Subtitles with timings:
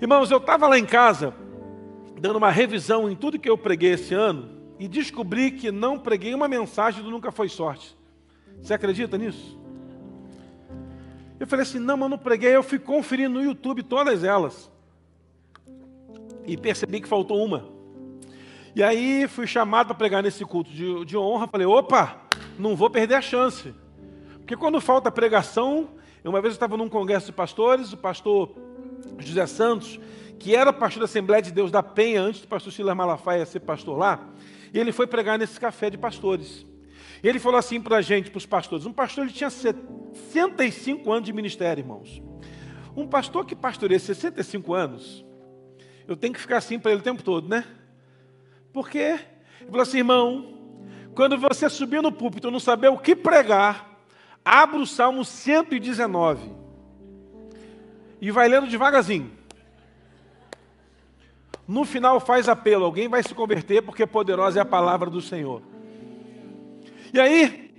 [0.00, 1.32] Irmãos, eu estava lá em casa,
[2.20, 6.34] dando uma revisão em tudo que eu preguei esse ano, e descobri que não preguei
[6.34, 7.96] uma mensagem do Nunca Foi Sorte.
[8.60, 9.58] Você acredita nisso?
[11.38, 12.54] Eu falei assim, não, mas não preguei.
[12.54, 14.70] Eu fui conferir no YouTube todas elas.
[16.44, 17.68] E percebi que faltou uma.
[18.74, 21.46] E aí fui chamado para pregar nesse culto de, de honra.
[21.46, 22.20] Falei, opa,
[22.58, 23.72] não vou perder a chance.
[24.38, 25.88] Porque quando falta pregação,
[26.24, 28.50] uma vez eu estava num congresso de pastores, o pastor
[29.18, 29.98] José Santos,
[30.38, 33.60] que era pastor da Assembleia de Deus da Penha, antes do pastor Silas Malafaia ser
[33.60, 34.28] pastor lá,
[34.72, 36.66] e ele foi pregar nesse café de pastores.
[37.22, 41.10] E ele falou assim para a gente, para os pastores, um pastor ele tinha 65
[41.10, 42.22] anos de ministério, irmãos.
[42.96, 45.24] Um pastor que pastoreia 65 anos,
[46.06, 47.64] eu tenho que ficar assim para ele o tempo todo, né?
[48.72, 50.54] Porque ele falou assim, irmão,
[51.14, 53.98] quando você subir no púlpito e não saber o que pregar,
[54.44, 56.63] abra o Salmo 119
[58.24, 59.30] e vai lendo devagarzinho.
[61.68, 65.60] No final faz apelo, alguém vai se converter porque poderosa é a palavra do Senhor.
[67.12, 67.70] E aí,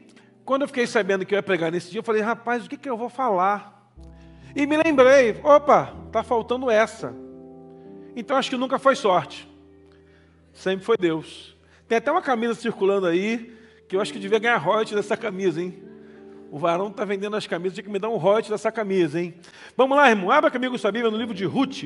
[0.46, 2.78] quando eu fiquei sabendo que eu ia pregar nesse dia, eu falei, rapaz, o que,
[2.78, 3.92] que eu vou falar?
[4.56, 7.12] E me lembrei, opa, está faltando essa.
[8.16, 9.50] Então acho que nunca foi sorte.
[10.54, 11.58] Sempre foi Deus.
[11.88, 13.52] Tem até uma camisa circulando aí,
[13.90, 15.84] que eu acho que devia ganhar royalties dessa camisa, hein?
[16.52, 19.34] O varão está vendendo as camisas, tinha que me dar um royalties dessa camisa, hein?
[19.76, 21.84] Vamos lá, irmão, abra comigo sua Bíblia no livro de Ruth,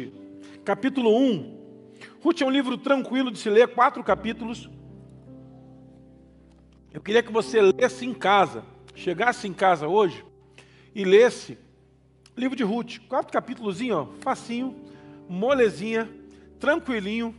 [0.63, 1.59] capítulo 1.
[2.21, 4.69] Ruth é um livro tranquilo de se ler, quatro capítulos.
[6.93, 8.63] Eu queria que você lesse em casa,
[8.95, 10.25] chegasse em casa hoje
[10.93, 11.57] e lesse
[12.35, 14.75] livro de Ruth, quatro capítulos, ó, facinho,
[15.27, 16.09] molezinha,
[16.59, 17.35] tranquilinho.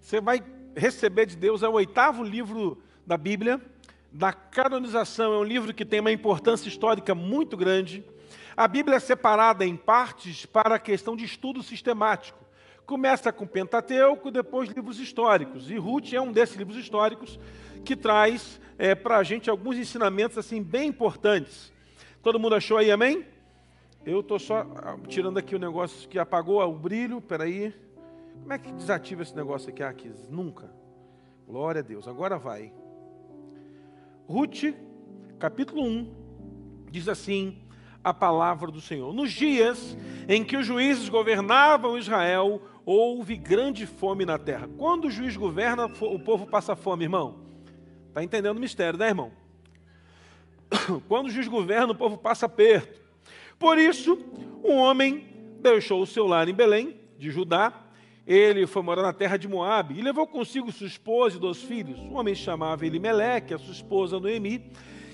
[0.00, 0.42] Você vai
[0.76, 3.60] receber de Deus, é o oitavo livro da Bíblia,
[4.16, 8.02] da canonização, é um livro que tem uma importância histórica muito grande.
[8.56, 12.42] A Bíblia é separada em partes para a questão de estudo sistemático.
[12.86, 15.70] Começa com Pentateuco, depois livros históricos.
[15.70, 17.38] E Ruth é um desses livros históricos
[17.84, 21.70] que traz é, para a gente alguns ensinamentos assim bem importantes.
[22.22, 23.22] Todo mundo achou aí, amém?
[24.02, 27.74] Eu estou só ah, tirando aqui o negócio que apagou o brilho, peraí.
[28.40, 29.82] Como é que desativa esse negócio aqui?
[29.82, 30.70] Aqui, nunca.
[31.46, 32.72] Glória a Deus, agora vai.
[34.28, 34.74] Ruth,
[35.38, 36.14] capítulo 1,
[36.90, 37.58] diz assim
[38.02, 39.14] a palavra do Senhor.
[39.14, 39.96] Nos dias
[40.28, 44.68] em que os juízes governavam Israel, houve grande fome na terra.
[44.76, 47.38] Quando o juiz governa, o povo passa fome, irmão.
[48.08, 49.30] Está entendendo o mistério, né, irmão?
[51.08, 53.00] Quando o juiz governa, o povo passa perto.
[53.58, 54.18] Por isso,
[54.64, 55.26] um homem
[55.60, 57.72] deixou o seu lar em Belém, de Judá.
[58.26, 61.98] Ele foi morar na terra de Moabe e levou consigo sua esposa e dois filhos.
[62.00, 64.68] Um homem chamava Elimeleque, a sua esposa Noemi,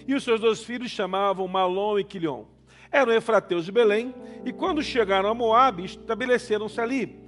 [0.08, 2.44] e os seus dois filhos chamavam Malom e Quilion.
[2.90, 4.14] Eram efrateus de Belém,
[4.44, 7.20] e quando chegaram a Moabe, estabeleceram-se ali.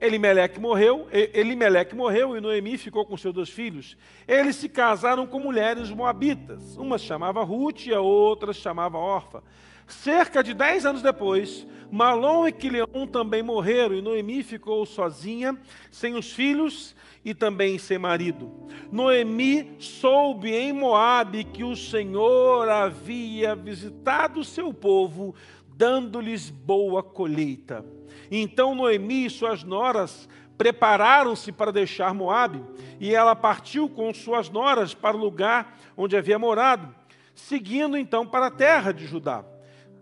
[0.00, 3.96] Elimeleque morreu, Elimeleque morreu e Noemi ficou com seus dois filhos.
[4.28, 6.76] Eles se casaram com mulheres moabitas.
[6.76, 9.42] Uma chamava Ruth e a outra chamava Orfa.
[9.86, 15.56] Cerca de dez anos depois, Malom e Quileon também morreram e Noemi ficou sozinha,
[15.90, 18.52] sem os filhos e também sem marido.
[18.90, 25.34] Noemi soube em Moabe que o Senhor havia visitado o seu povo,
[25.68, 27.84] dando-lhes boa colheita.
[28.30, 30.28] Então Noemi e suas noras
[30.58, 32.64] prepararam-se para deixar Moabe,
[32.98, 36.94] e ela partiu com suas noras para o lugar onde havia morado,
[37.34, 39.44] seguindo então para a terra de Judá.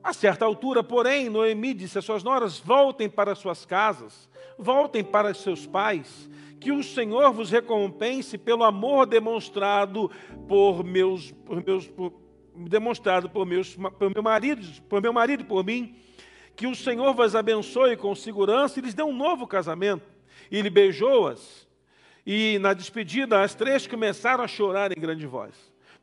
[0.02, 5.32] A certa altura, porém, Noemi disse às suas noras: Voltem para suas casas, voltem para
[5.34, 6.28] seus pais,
[6.60, 10.10] que o Senhor vos recompense pelo amor demonstrado
[10.48, 12.12] por meus, por meus por,
[12.54, 15.96] demonstrado por, meus, por meu marido, por meu marido por mim
[16.56, 20.04] que o Senhor vos abençoe com segurança e lhes dê um novo casamento.
[20.50, 21.66] E ele beijou-as.
[22.24, 25.54] E na despedida, as três começaram a chorar em grande voz.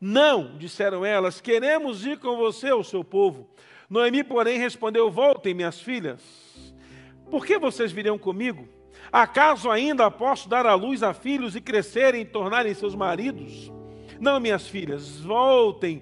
[0.01, 3.49] Não, disseram elas, queremos ir com você, o seu povo.
[3.89, 6.21] Noemi, porém, respondeu: Voltem, minhas filhas.
[7.29, 8.67] Por que vocês viriam comigo?
[9.11, 13.71] Acaso ainda posso dar à luz a filhos e crescerem e tornarem seus maridos?
[14.19, 16.01] Não, minhas filhas, voltem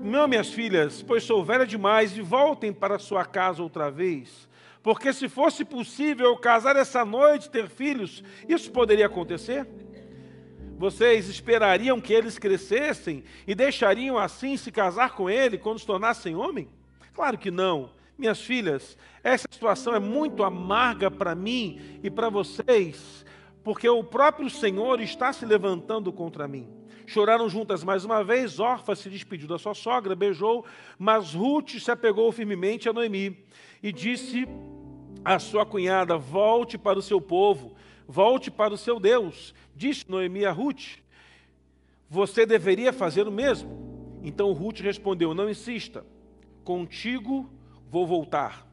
[0.00, 4.48] não, minhas filhas, pois sou velha demais, e voltem para sua casa outra vez.
[4.82, 9.66] Porque se fosse possível casar essa noite, ter filhos, isso poderia acontecer?
[10.78, 16.36] Vocês esperariam que eles crescessem e deixariam assim se casar com ele quando se tornassem
[16.36, 16.68] homem?
[17.16, 17.88] Claro que não.
[18.18, 23.24] Minhas filhas, essa situação é muito amarga para mim e para vocês,
[23.64, 26.68] porque o próprio Senhor está se levantando contra mim.
[27.06, 28.60] Choraram juntas mais uma vez.
[28.60, 30.66] Orfa se despediu da sua sogra, beijou,
[30.98, 33.42] mas Ruth se apegou firmemente a Noemi
[33.82, 34.46] e disse
[35.24, 37.74] a sua cunhada: Volte para o seu povo,
[38.06, 39.54] volte para o seu Deus.
[39.74, 40.98] Disse Noemi a Ruth:
[42.10, 44.20] Você deveria fazer o mesmo.
[44.22, 46.04] Então Ruth respondeu: Não insista,
[46.66, 47.48] contigo
[47.88, 48.66] vou voltar.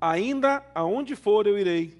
[0.00, 1.96] Ainda aonde for eu irei,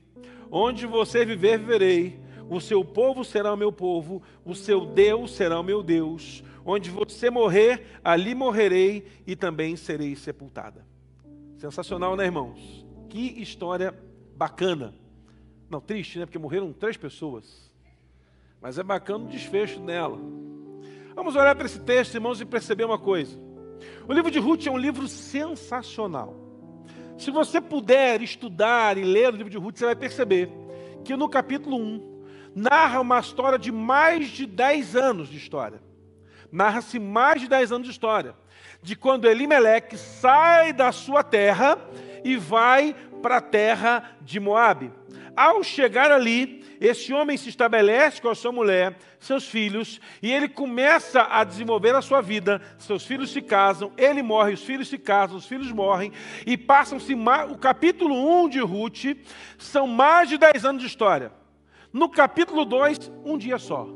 [0.51, 2.21] onde você viver, viverei.
[2.51, 6.43] O seu povo será o meu povo, o seu Deus será o meu Deus.
[6.67, 10.85] Onde você morrer, ali morrerei e também serei sepultada.
[11.57, 12.85] Sensacional, né, irmãos?
[13.09, 13.95] Que história
[14.37, 14.93] bacana.
[15.71, 16.27] Não, triste, né?
[16.27, 17.73] Porque morreram três pessoas.
[18.61, 20.19] Mas é bacana o desfecho dela.
[21.15, 23.39] Vamos olhar para esse texto, irmãos, e perceber uma coisa.
[24.09, 26.37] O livro de Ruth é um livro sensacional.
[27.19, 30.51] Se você puder estudar e ler o livro de Ruth, você vai perceber
[31.05, 32.13] que no capítulo 1
[32.55, 35.81] narra uma história de mais de 10 anos de história.
[36.51, 38.35] Narra-se mais de 10 anos de história.
[38.83, 41.79] De quando Elimelec sai da sua terra
[42.25, 44.93] e vai para a terra de Moabe.
[45.37, 50.49] Ao chegar ali, esse homem se estabelece com a sua mulher, seus filhos, e ele
[50.49, 52.61] começa a desenvolver a sua vida.
[52.79, 56.13] Seus filhos se casam, ele morre, os filhos se casam, os filhos morrem,
[56.45, 57.15] e passam-se.
[57.15, 59.17] O capítulo 1 de Ruth
[59.57, 61.33] são mais de 10 anos de história.
[61.93, 63.87] No capítulo 2, um dia só.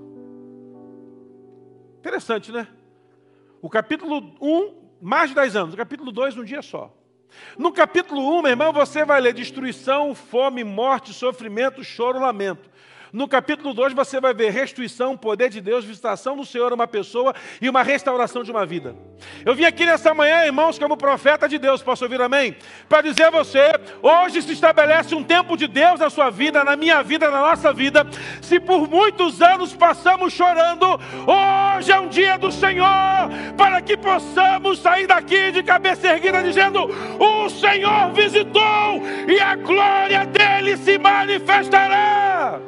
[1.98, 2.68] Interessante, né?
[3.60, 5.74] O capítulo 1, mais de 10 anos.
[5.74, 6.94] O capítulo 2, um dia só.
[7.58, 12.70] No capítulo 1, meu irmão, você vai ler destruição, fome, morte, sofrimento, choro, lamento.
[13.12, 16.86] No capítulo 2 você vai ver restituição, poder de Deus, visitação do Senhor a uma
[16.86, 18.94] pessoa e uma restauração de uma vida.
[19.44, 22.56] Eu vim aqui nessa manhã, irmãos, como profeta de Deus, posso ouvir amém?
[22.88, 23.72] Para dizer a você,
[24.02, 27.72] hoje se estabelece um tempo de Deus na sua vida, na minha vida, na nossa
[27.72, 28.06] vida.
[28.42, 30.86] Se por muitos anos passamos chorando,
[31.26, 32.86] hoje é um dia do Senhor,
[33.56, 36.84] para que possamos sair daqui de cabeça erguida dizendo:
[37.18, 42.60] O Senhor visitou e a glória dele se manifestará.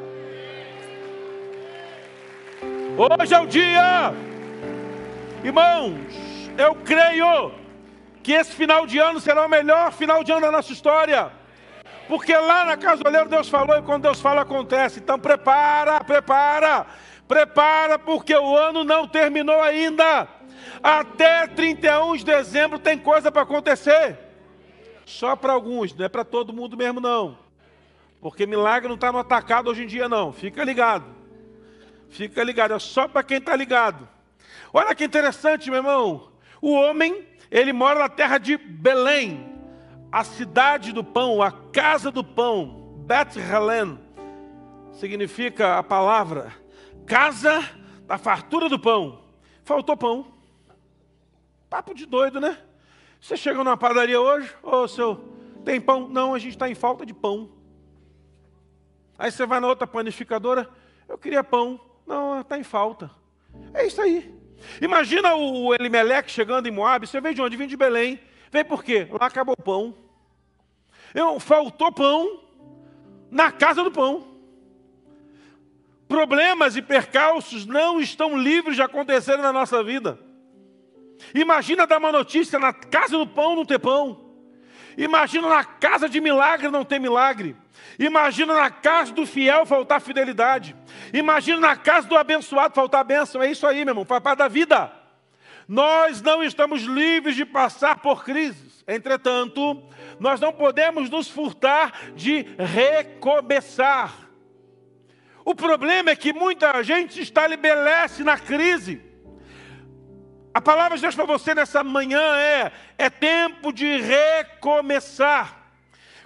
[2.99, 4.13] Hoje é o dia,
[5.41, 5.95] irmãos,
[6.57, 7.53] eu creio
[8.21, 11.31] que esse final de ano será o melhor final de ano da nossa história.
[12.09, 14.99] Porque lá na casa do oleiro Deus falou e quando Deus fala acontece.
[14.99, 16.85] Então prepara, prepara,
[17.25, 20.27] prepara, porque o ano não terminou ainda.
[20.83, 24.17] Até 31 de dezembro tem coisa para acontecer.
[25.05, 27.37] Só para alguns, não é para todo mundo mesmo não.
[28.19, 30.33] Porque milagre não está no atacado hoje em dia não.
[30.33, 31.18] Fica ligado.
[32.09, 34.07] Fica ligado, é só para quem está ligado.
[34.73, 36.31] Olha que interessante, meu irmão.
[36.61, 39.55] O homem, ele mora na terra de Belém,
[40.11, 43.99] a cidade do pão, a casa do pão, Bethlehem,
[44.91, 46.53] significa a palavra
[47.09, 47.67] casa
[48.05, 49.23] da fartura do pão.
[49.63, 50.31] Faltou pão.
[51.67, 52.55] Papo de doido, né?
[53.19, 55.15] Você chega numa padaria hoje, ô oh, seu,
[55.65, 56.07] tem pão?
[56.07, 57.49] Não, a gente está em falta de pão.
[59.17, 60.69] Aí você vai na outra panificadora,
[61.07, 61.81] eu queria pão.
[62.09, 63.11] Não, está em falta.
[63.71, 64.33] É isso aí.
[64.81, 67.05] Imagina o Elimeleque chegando em Moab.
[67.05, 67.55] Você veio de onde?
[67.55, 68.19] Vim de Belém.
[68.51, 69.07] Vem por quê?
[69.11, 69.95] Lá acabou o pão.
[71.13, 72.41] Eu, faltou pão
[73.29, 74.27] na casa do pão.
[76.07, 80.19] Problemas e percalços não estão livres de acontecer na nossa vida.
[81.35, 84.33] Imagina dar uma notícia na casa do pão não ter pão.
[84.97, 87.55] Imagina na casa de milagre não ter milagre.
[87.97, 90.75] Imagina na casa do fiel faltar fidelidade.
[91.13, 93.41] Imagina na casa do abençoado faltar bênção.
[93.41, 94.91] É isso aí, meu irmão, papai da vida.
[95.67, 98.83] Nós não estamos livres de passar por crises.
[98.87, 99.83] Entretanto,
[100.19, 104.13] nós não podemos nos furtar de recomeçar.
[105.45, 109.01] O problema é que muita gente se estabelece na crise.
[110.53, 115.58] A palavra de Deus para você nessa manhã é: é tempo de recomeçar.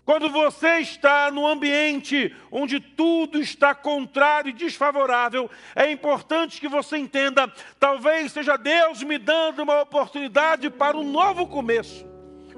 [0.06, 6.98] Quando você está no ambiente onde tudo está contrário e desfavorável, é importante que você
[6.98, 12.06] entenda: talvez seja Deus me dando uma oportunidade para um novo começo,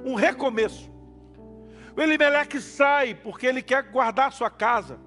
[0.03, 0.91] um recomeço.
[1.95, 4.99] O Elimeleque sai porque ele quer guardar sua casa.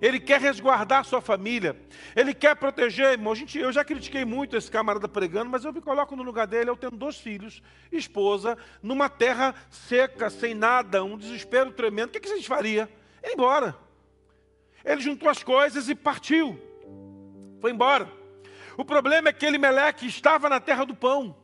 [0.00, 1.76] Ele quer resguardar sua família.
[2.16, 3.12] Ele quer proteger.
[3.12, 6.46] Irmão, gente, eu já critiquei muito esse camarada pregando, mas eu me coloco no lugar
[6.46, 6.70] dele.
[6.70, 12.08] Eu tenho dois filhos, esposa, numa terra seca, sem nada, um desespero tremendo.
[12.08, 12.88] O que, a gente faria?
[13.22, 13.76] Ir embora.
[14.84, 16.58] Ele juntou as coisas e partiu.
[17.60, 18.10] Foi embora.
[18.76, 21.36] O problema é que ele, Meleque, estava na terra do pão.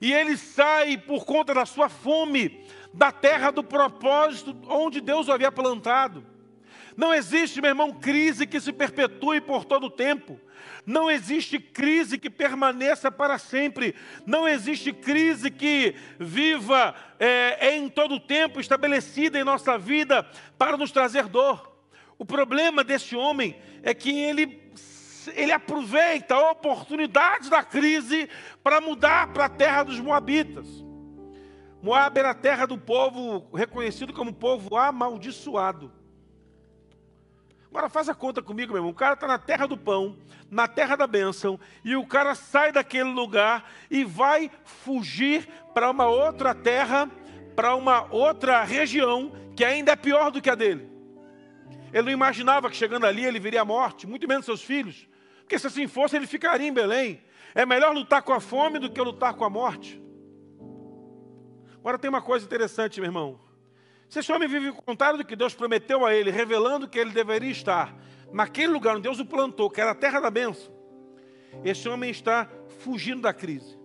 [0.00, 5.32] E ele sai por conta da sua fome da terra do propósito onde Deus o
[5.32, 6.24] havia plantado.
[6.98, 10.36] Não existe, meu irmão, crise que se perpetue por todo o tempo.
[10.84, 13.94] Não existe crise que permaneça para sempre.
[14.26, 20.28] Não existe crise que viva é, em todo o tempo, estabelecida em nossa vida
[20.58, 21.72] para nos trazer dor.
[22.18, 24.60] O problema desse homem é que ele,
[25.36, 28.28] ele aproveita oportunidades da crise
[28.60, 30.66] para mudar para a terra dos Moabitas.
[31.80, 35.96] Moab era a terra do povo reconhecido como povo amaldiçoado.
[37.70, 38.90] Agora faça conta comigo, meu irmão.
[38.90, 40.16] O cara está na terra do pão,
[40.50, 46.06] na terra da bênção, e o cara sai daquele lugar e vai fugir para uma
[46.06, 47.10] outra terra,
[47.54, 50.88] para uma outra região que ainda é pior do que a dele.
[51.92, 55.08] Ele não imaginava que chegando ali ele viria a morte, muito menos seus filhos.
[55.40, 57.22] Porque se assim fosse, ele ficaria em Belém.
[57.54, 60.00] É melhor lutar com a fome do que lutar com a morte.
[61.78, 63.47] Agora tem uma coisa interessante, meu irmão.
[64.08, 67.10] Se esse homem vive o contrário do que Deus prometeu a ele, revelando que ele
[67.10, 67.94] deveria estar
[68.32, 70.72] naquele lugar onde Deus o plantou, que era a terra da bênção,
[71.62, 72.48] esse homem está
[72.80, 73.78] fugindo da crise.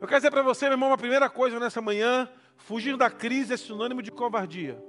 [0.00, 3.54] Eu quero dizer para você, meu irmão, uma primeira coisa nessa manhã: fugir da crise
[3.54, 4.80] é sinônimo de covardia.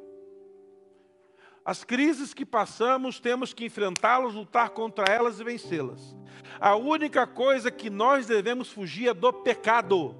[1.66, 6.16] As crises que passamos, temos que enfrentá-las, lutar contra elas e vencê-las.
[6.60, 10.16] A única coisa que nós devemos fugir é do pecado.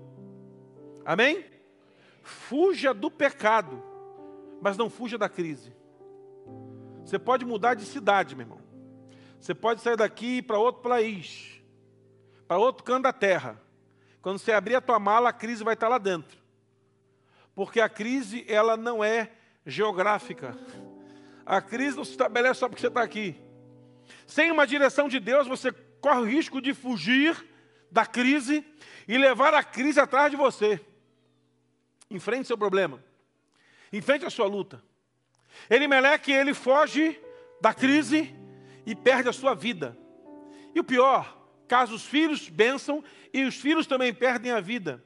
[1.06, 1.46] Amém?
[2.22, 3.87] Fuja do pecado
[4.62, 5.74] mas não fuja da crise.
[7.04, 8.62] Você pode mudar de cidade, meu irmão.
[9.40, 11.62] Você pode sair daqui para outro país,
[12.48, 13.62] para outro canto da terra.
[14.22, 16.38] Quando você abrir a tua mala, a crise vai estar lá dentro.
[17.56, 19.32] Porque a crise, ela não é
[19.66, 20.58] geográfica.
[21.46, 23.36] A crise não se estabelece só porque você está aqui.
[24.26, 25.72] Sem uma direção de Deus, você
[26.02, 27.48] corre o risco de fugir
[27.90, 28.66] da crise
[29.08, 30.80] e levar a crise atrás de você.
[32.12, 33.02] Enfrente seu problema.
[33.92, 34.84] Enfrente a sua luta.
[35.70, 37.20] Elimeleque, ele foge
[37.62, 38.34] da crise
[38.86, 39.98] e perde a sua vida.
[40.74, 43.04] E o pior, caso os filhos bençam
[43.34, 45.04] e os filhos também perdem a vida.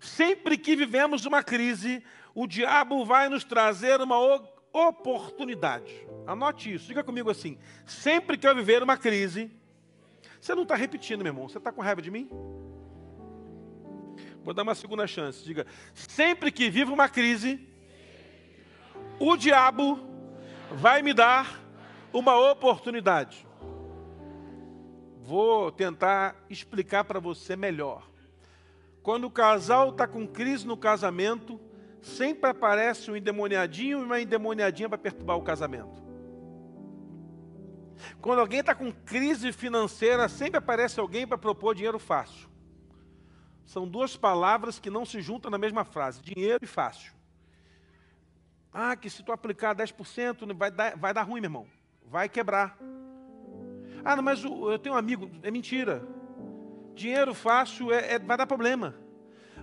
[0.00, 2.02] Sempre que vivemos uma crise,
[2.34, 4.18] o diabo vai nos trazer uma
[4.72, 6.06] oportunidade.
[6.26, 9.50] Anote isso, diga comigo assim: sempre que eu viver uma crise,
[10.40, 12.28] você não está repetindo, meu irmão, você está com raiva de mim?
[14.44, 15.44] Vou dar uma segunda chance.
[15.44, 17.66] Diga: sempre que vivo uma crise,
[19.18, 19.98] o diabo
[20.72, 21.60] vai me dar
[22.12, 23.46] uma oportunidade.
[25.22, 28.08] Vou tentar explicar para você melhor.
[29.02, 31.60] Quando o casal está com crise no casamento,
[32.00, 36.02] sempre aparece um endemoniadinho e uma endemoniadinha para perturbar o casamento.
[38.20, 42.48] Quando alguém está com crise financeira, sempre aparece alguém para propor dinheiro fácil.
[43.66, 47.17] São duas palavras que não se juntam na mesma frase: dinheiro e fácil.
[48.72, 51.66] Ah, que se tu aplicar 10% vai dar, vai dar ruim, meu irmão.
[52.04, 52.78] Vai quebrar.
[54.04, 55.30] Ah, mas eu tenho um amigo.
[55.42, 56.06] É mentira.
[56.94, 58.94] Dinheiro fácil é, é vai dar problema.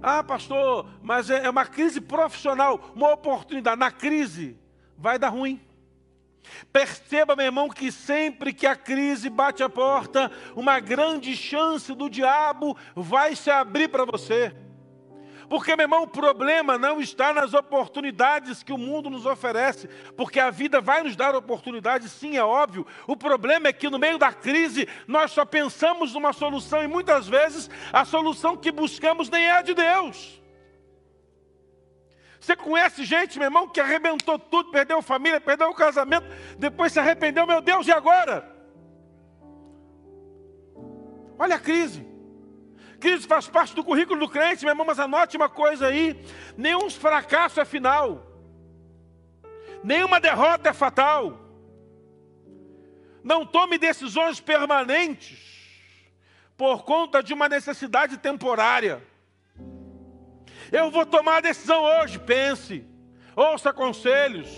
[0.02, 3.80] Ah, pastor, mas é, é uma crise profissional, uma oportunidade.
[3.80, 4.60] Na crise,
[4.98, 5.62] vai dar ruim.
[6.72, 12.10] Perceba, meu irmão, que sempre que a crise bate a porta, uma grande chance do
[12.10, 14.56] diabo vai se abrir para você.
[15.50, 19.88] Porque, meu irmão, o problema não está nas oportunidades que o mundo nos oferece,
[20.18, 22.86] porque a vida vai nos dar oportunidades, sim, é óbvio.
[23.08, 27.28] O problema é que no meio da crise nós só pensamos numa solução e muitas
[27.28, 30.42] vezes a solução que buscamos nem é a de Deus.
[32.40, 36.28] Você conhece gente, meu irmão, que arrebentou tudo, perdeu família, perdeu o casamento,
[36.60, 38.54] depois se arrependeu, meu Deus, e agora?
[41.38, 42.15] Olha a crise.
[43.06, 46.20] Crise faz parte do currículo do crente, meu irmão, mas anote uma coisa aí:
[46.58, 48.26] nenhum fracasso é final,
[49.84, 51.40] nenhuma derrota é fatal.
[53.24, 55.38] Não tome decisões permanentes
[56.58, 59.04] por conta de uma necessidade temporária.
[60.72, 62.84] Eu vou tomar a decisão hoje, pense,
[63.36, 64.50] ouça conselhos,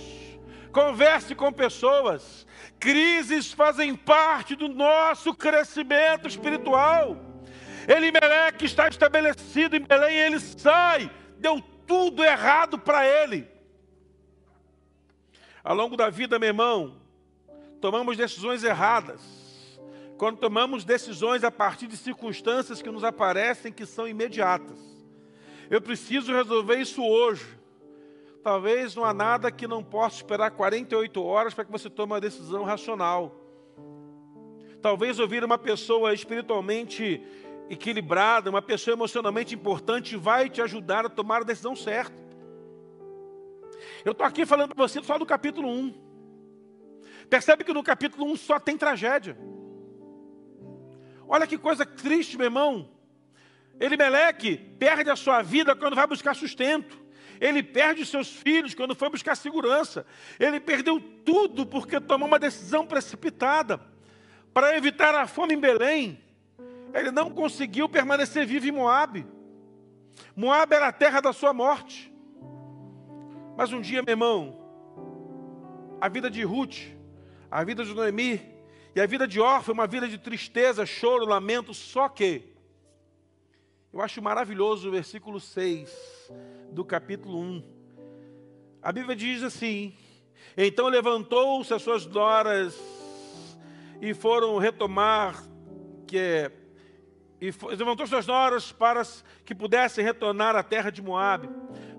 [0.71, 2.47] converse com pessoas.
[2.79, 7.26] Crises fazem parte do nosso crescimento espiritual.
[7.87, 13.47] Elimeleque está estabelecido em Belém, ele sai, deu tudo errado para ele.
[15.63, 16.97] Ao longo da vida, meu irmão,
[17.79, 19.21] tomamos decisões erradas.
[20.17, 24.79] Quando tomamos decisões a partir de circunstâncias que nos aparecem que são imediatas.
[25.69, 27.45] Eu preciso resolver isso hoje.
[28.43, 32.21] Talvez não há nada que não possa esperar 48 horas para que você tome uma
[32.21, 33.35] decisão racional.
[34.81, 37.21] Talvez ouvir uma pessoa espiritualmente
[37.69, 42.15] equilibrada, uma pessoa emocionalmente importante vai te ajudar a tomar a decisão certa.
[44.03, 45.93] Eu estou aqui falando para você só do capítulo 1.
[47.29, 49.37] Percebe que no capítulo 1 só tem tragédia.
[51.27, 52.89] Olha que coisa triste, meu irmão.
[53.79, 57.05] Elimeleque perde a sua vida quando vai buscar sustento.
[57.39, 60.05] Ele perde os seus filhos quando foi buscar segurança.
[60.39, 63.79] Ele perdeu tudo porque tomou uma decisão precipitada.
[64.53, 66.19] Para evitar a fome em Belém,
[66.93, 69.25] ele não conseguiu permanecer vivo em Moabe.
[70.35, 72.13] Moabe era a terra da sua morte.
[73.55, 74.55] Mas um dia, meu irmão,
[75.99, 76.77] a vida de Ruth,
[77.49, 78.41] a vida de Noemi
[78.95, 82.53] e a vida de Orfa, uma vida de tristeza, choro, lamento, só que
[83.91, 86.31] eu acho maravilhoso o versículo 6
[86.71, 87.63] do capítulo 1.
[88.81, 89.95] A Bíblia diz assim:
[90.55, 92.79] Então levantou-se as suas noras
[93.99, 95.43] e foram retomar
[96.05, 96.51] que é
[97.39, 99.01] e levantou suas noras para
[99.45, 101.49] que pudessem retornar à terra de Moabe,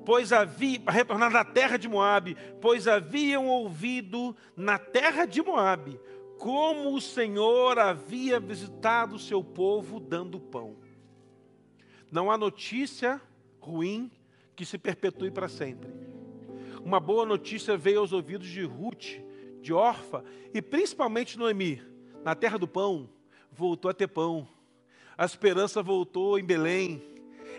[0.04, 6.00] pois havia retornar à terra de Moabe, pois haviam ouvido na terra de Moabe
[6.38, 10.76] como o Senhor havia visitado o seu povo dando pão.
[12.10, 13.20] Não há notícia
[13.60, 14.10] ruim
[14.54, 15.92] que se perpetue para sempre.
[16.82, 19.20] Uma boa notícia veio aos ouvidos de Ruth,
[19.60, 21.82] de Orfa e principalmente Noemi.
[22.24, 23.10] Na terra do pão,
[23.50, 24.48] voltou a ter pão
[25.18, 27.02] a esperança voltou em Belém.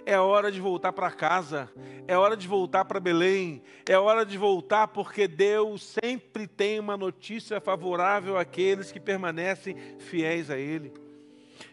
[0.05, 1.69] É hora de voltar para casa,
[2.07, 6.95] é hora de voltar para Belém, é hora de voltar porque Deus sempre tem uma
[6.95, 10.93] notícia favorável àqueles que permanecem fiéis a Ele.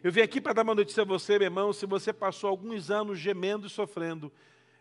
[0.02, 1.72] Eu vim aqui para dar uma notícia a você, meu irmão.
[1.72, 4.30] Se você passou alguns anos gemendo e sofrendo,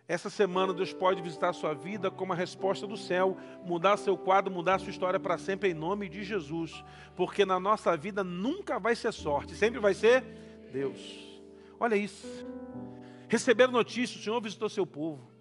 [0.08, 4.18] essa semana Deus pode visitar a sua vida como a resposta do céu, mudar seu
[4.18, 6.84] quadro, mudar sua história para sempre em nome de Jesus.
[7.16, 10.24] Porque na nossa vida nunca vai ser sorte, sempre vai ser
[10.76, 11.00] Deus.
[11.80, 12.28] Olha isso.
[13.30, 15.32] Receber notícia, o Senhor visitou seu povo.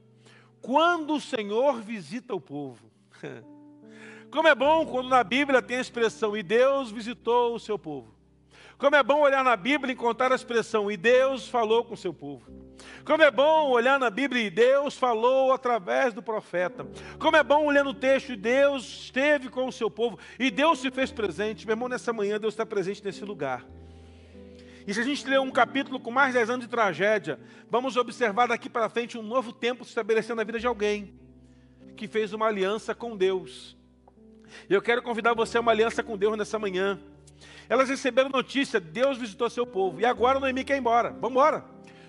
[0.62, 2.88] Quando o Senhor visita o povo.
[4.30, 8.14] Como é bom quando na Bíblia tem a expressão, e Deus visitou o seu povo.
[8.78, 11.96] Como é bom olhar na Bíblia e encontrar a expressão, e Deus falou com o
[11.96, 12.48] seu povo.
[13.04, 16.86] Como é bom olhar na Bíblia e Deus falou através do profeta.
[17.18, 20.18] Como é bom olhar no texto e Deus esteve com o seu povo.
[20.38, 21.66] E Deus se fez presente.
[21.66, 23.64] Meu irmão, nessa manhã Deus está presente nesse lugar.
[24.86, 27.96] E se a gente ler um capítulo com mais de 10 anos de tragédia, vamos
[27.96, 31.14] observar daqui para frente um novo tempo se estabelecendo na vida de alguém
[31.96, 33.76] que fez uma aliança com Deus.
[34.68, 37.00] Eu quero convidar você a uma aliança com Deus nessa manhã.
[37.68, 40.00] Elas receberam notícia, Deus visitou seu povo.
[40.00, 41.10] E agora Noemi quer ir embora.
[41.10, 41.64] Vamos embora.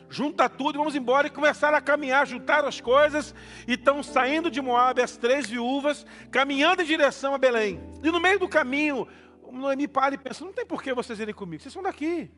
[0.10, 1.28] Junta tudo vamos embora.
[1.28, 3.34] E começaram a caminhar, juntaram as coisas.
[3.68, 7.82] E estão saindo de Moab as três viúvas, caminhando em direção a Belém.
[8.04, 9.08] E no meio do caminho,
[9.50, 12.30] Noemi para e pensa: não tem por que vocês irem comigo, vocês são daqui.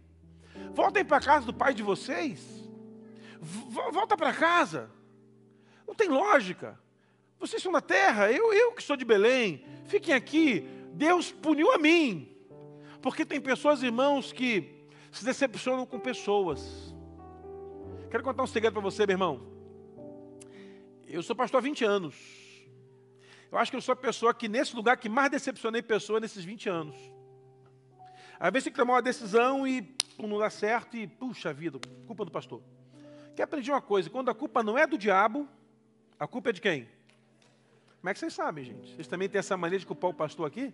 [0.73, 2.67] Voltem para casa do pai de vocês.
[3.39, 4.89] Volta para casa.
[5.87, 6.79] Não tem lógica.
[7.39, 9.63] Vocês são da terra, eu, eu que sou de Belém.
[9.85, 10.67] Fiquem aqui.
[10.93, 12.35] Deus puniu a mim.
[13.01, 16.93] Porque tem pessoas, irmãos, que se decepcionam com pessoas.
[18.09, 19.47] Quero contar um segredo para você, meu irmão.
[21.07, 22.15] Eu sou pastor há 20 anos.
[23.51, 26.43] Eu acho que eu sou a pessoa que, nesse lugar, que mais decepcionei pessoas nesses
[26.43, 26.95] 20 anos.
[28.39, 32.23] Às vezes tem que tomar uma decisão e não dá certo e, puxa vida, culpa
[32.23, 32.61] do pastor.
[33.35, 35.47] Quer aprender uma coisa, quando a culpa não é do diabo,
[36.17, 36.87] a culpa é de quem?
[37.99, 38.95] Como é que vocês sabem, gente?
[38.95, 40.73] Vocês também têm essa mania de culpar o pastor aqui?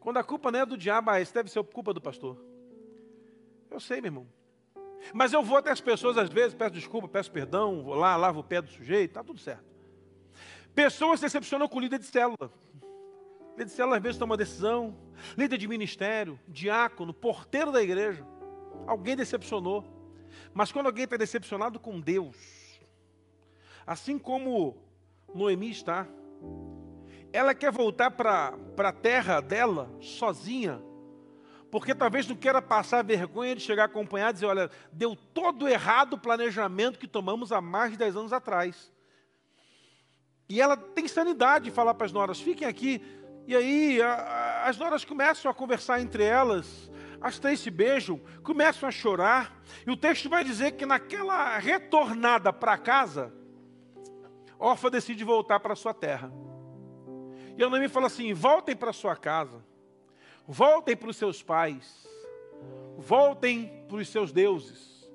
[0.00, 2.36] Quando a culpa não é do diabo, ah, isso deve ser culpa do pastor.
[3.70, 4.26] Eu sei, meu irmão.
[5.12, 8.40] Mas eu vou até as pessoas, às vezes, peço desculpa, peço perdão, vou lá, lavo
[8.40, 9.64] o pé do sujeito, está tudo certo.
[10.74, 12.50] Pessoas decepcionam com líder de célula.
[13.54, 14.96] Líder de célula às vezes toma decisão,
[15.38, 18.26] líder de ministério, diácono, porteiro da igreja.
[18.84, 19.84] Alguém decepcionou.
[20.52, 22.36] Mas quando alguém está decepcionado com Deus,
[23.86, 24.76] assim como
[25.32, 26.06] Noemi está,
[27.32, 30.82] ela quer voltar para a terra dela sozinha,
[31.70, 36.14] porque talvez não queira passar vergonha de chegar acompanhado e dizer: olha, deu todo errado
[36.14, 38.92] o planejamento que tomamos há mais de 10 anos atrás.
[40.48, 43.00] E ela tem sanidade de falar para as noras: fiquem aqui,
[43.46, 48.88] e aí a, as noras começam a conversar entre elas, as três se beijam, começam
[48.88, 53.32] a chorar, e o texto vai dizer que naquela retornada para casa,
[54.58, 56.32] Orfa decide voltar para sua terra.
[57.56, 59.64] E a Noemi fala assim: voltem para sua casa,
[60.46, 62.06] voltem para os seus pais,
[62.96, 65.08] voltem para os seus deuses.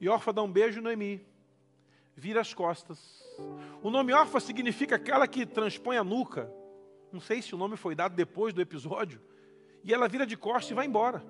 [0.00, 1.26] E Orfa dá um beijo Noemi,
[2.14, 3.22] vira as costas.
[3.82, 6.52] O nome Orfa significa aquela que transpõe a nuca.
[7.14, 9.20] Não sei se o nome foi dado depois do episódio.
[9.84, 11.24] E ela vira de costas e vai embora.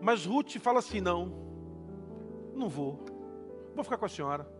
[0.00, 1.26] Mas Ruth fala assim: não,
[2.54, 3.04] não vou.
[3.74, 4.50] Vou ficar com a senhora.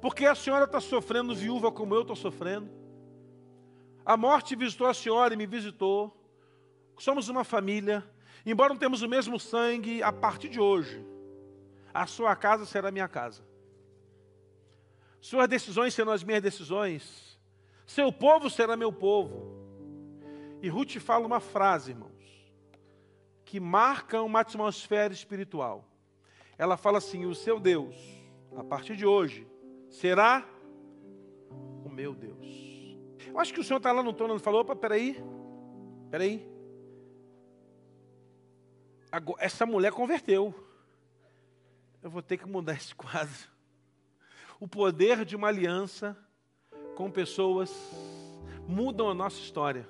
[0.00, 2.70] Porque a senhora está sofrendo viúva como eu estou sofrendo.
[4.06, 6.16] A morte visitou a senhora e me visitou.
[6.96, 8.08] Somos uma família.
[8.46, 11.04] Embora não temos o mesmo sangue, a partir de hoje,
[11.92, 13.42] a sua casa será minha casa.
[15.20, 17.29] Suas decisões serão as minhas decisões.
[17.90, 19.52] Seu povo será meu povo.
[20.62, 22.52] E Ruth fala uma frase, irmãos,
[23.44, 25.84] que marca uma atmosfera espiritual.
[26.56, 27.96] Ela fala assim: O seu Deus,
[28.56, 29.44] a partir de hoje,
[29.88, 30.48] será
[31.84, 32.46] o meu Deus.
[33.26, 35.20] Eu acho que o Senhor está lá no trono e falou: opa, peraí,
[36.12, 36.48] peraí.
[39.10, 40.54] Agora, essa mulher converteu.
[42.00, 43.50] Eu vou ter que mudar esse quadro.
[44.60, 46.16] O poder de uma aliança
[47.00, 47.72] com pessoas
[48.68, 49.88] mudam a nossa história.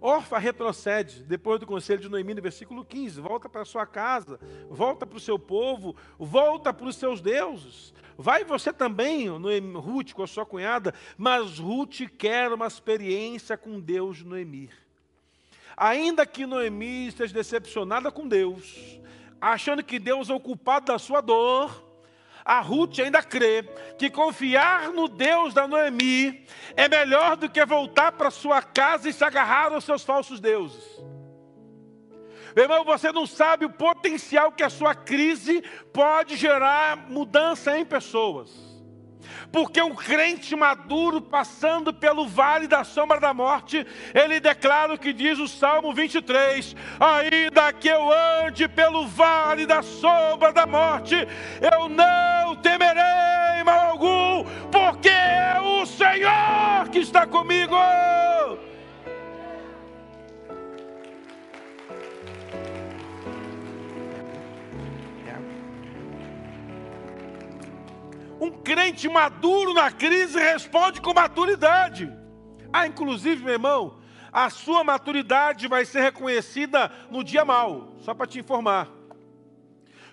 [0.00, 3.20] Orfa retrocede depois do conselho de Noemi, no versículo 15.
[3.20, 7.94] Volta para sua casa, volta para o seu povo, volta para os seus deuses.
[8.18, 13.78] Vai você também, Noemi, Ruth, com a sua cunhada, mas Ruth quer uma experiência com
[13.78, 14.70] Deus de Noemi.
[15.76, 18.98] Ainda que Noemi esteja decepcionada com Deus,
[19.40, 21.91] achando que Deus é o culpado da sua dor,
[22.44, 23.62] a Ruth ainda crê
[23.98, 26.44] que confiar no Deus da Noemi
[26.76, 30.82] é melhor do que voltar para sua casa e se agarrar aos seus falsos deuses.
[32.54, 37.84] Meu irmão, você não sabe o potencial que a sua crise pode gerar mudança em
[37.84, 38.71] pessoas.
[39.50, 45.12] Porque um crente maduro passando pelo vale da sombra da morte, ele declara o que
[45.12, 48.10] diz o Salmo 23: Ainda que eu
[48.44, 51.14] ande pelo vale da sombra da morte,
[51.60, 57.76] eu não temerei mal algum, porque é o Senhor que está comigo.
[68.42, 72.12] Um crente maduro na crise responde com maturidade.
[72.72, 74.00] Ah, inclusive, meu irmão,
[74.32, 78.88] a sua maturidade vai ser reconhecida no dia mal, só para te informar.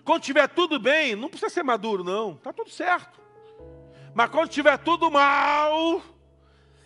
[0.03, 3.19] Quando tiver tudo bem, não precisa ser maduro, não, está tudo certo.
[4.13, 5.99] Mas quando tiver tudo mal,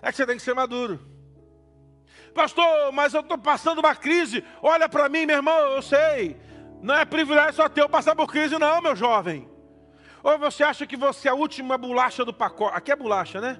[0.01, 0.97] é que você tem que ser maduro.
[2.33, 4.45] Pastor, mas eu estou passando uma crise.
[4.61, 6.39] Olha para mim, meu irmão, eu sei.
[6.81, 9.51] Não é privilégio só teu passar por crise, não, meu jovem.
[10.23, 12.77] Ou você acha que você é a última bolacha do pacote?
[12.77, 13.59] Aqui é bolacha, né?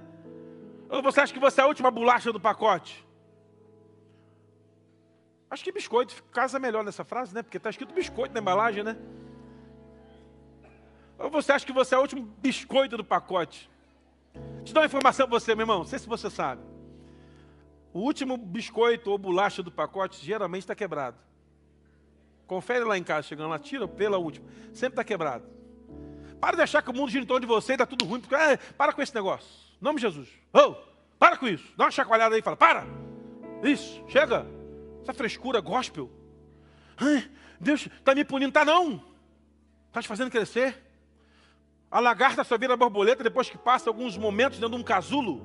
[0.90, 3.06] Ou você acha que você é a última bolacha do pacote?
[5.50, 7.44] Acho que biscoito casa melhor nessa frase, né?
[7.44, 8.98] Porque está escrito biscoito na embalagem, né?
[11.20, 13.70] Ou você acha que você é o último biscoito do pacote?
[14.64, 16.62] Te dou uma informação para você, meu irmão, não sei se você sabe.
[17.92, 21.18] O último biscoito ou bolacha do pacote geralmente está quebrado.
[22.48, 24.48] Confere lá em casa, chegando lá, tira pela última.
[24.74, 25.46] Sempre está quebrado.
[26.44, 28.20] Para de achar que o mundo gira em torno de você e está tudo ruim.
[28.20, 29.48] Porque, é, para com esse negócio.
[29.82, 30.28] Em nome de Jesus.
[30.52, 30.76] Oh,
[31.18, 31.64] para com isso.
[31.78, 32.86] Dá uma chacoalhada aí e fala, para.
[33.64, 34.46] Isso, chega.
[35.02, 36.12] Essa frescura gospel.
[36.98, 38.50] Ai, Deus está me punindo.
[38.50, 39.02] Está não.
[39.88, 40.76] Está te fazendo crescer.
[41.90, 45.42] A lagarta só vira borboleta depois que passa alguns momentos dentro de um casulo.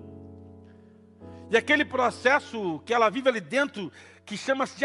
[1.49, 3.93] E aquele processo que ela vive ali dentro,
[4.27, 4.85] que chama-se de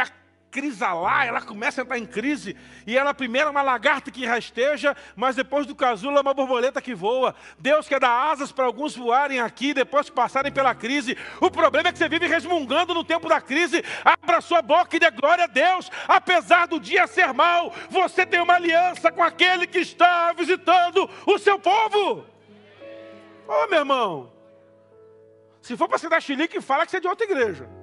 [0.54, 4.96] crisalar, ela começa a entrar em crise, e ela primeiro é uma lagarta que rasteja,
[5.16, 7.34] mas depois do casulo é uma borboleta que voa.
[7.58, 11.18] Deus quer dar asas para alguns voarem aqui, depois de passarem pela crise.
[11.42, 13.84] O problema é que você vive resmungando no tempo da crise.
[14.06, 15.90] Abra sua boca e dê glória a Deus.
[16.08, 21.40] Apesar do dia ser mau, você tem uma aliança com aquele que está visitando o
[21.40, 22.26] seu povo.
[23.48, 24.32] Oh, meu irmão,
[25.62, 27.83] se for para você dar xilique, fala que você é de outra igreja.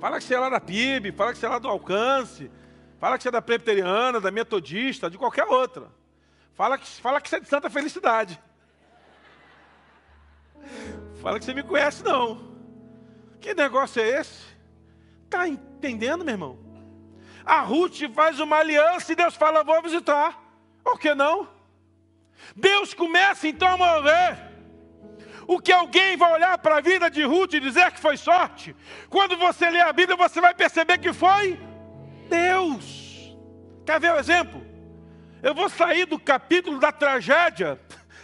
[0.00, 2.50] Fala que você é lá da PIB, fala que você é lá do Alcance,
[2.98, 5.88] fala que você é da Presbiteriana, da Metodista, de qualquer outra.
[6.54, 8.40] Fala que, fala que você é de Santa Felicidade.
[11.20, 12.50] Fala que você me conhece, não.
[13.40, 14.42] Que negócio é esse?
[15.26, 16.58] Está entendendo, meu irmão?
[17.44, 20.42] A Ruth faz uma aliança e Deus fala: vou visitar.
[20.82, 21.46] Por que não?
[22.56, 24.49] Deus começa então a mover
[25.50, 28.72] o que alguém vai olhar para a vida de Ruth e dizer que foi sorte.
[29.08, 31.58] Quando você lê a Bíblia, você vai perceber que foi
[32.28, 33.36] Deus.
[33.84, 34.64] Quer ver o exemplo?
[35.42, 37.80] Eu vou sair do capítulo da tragédia,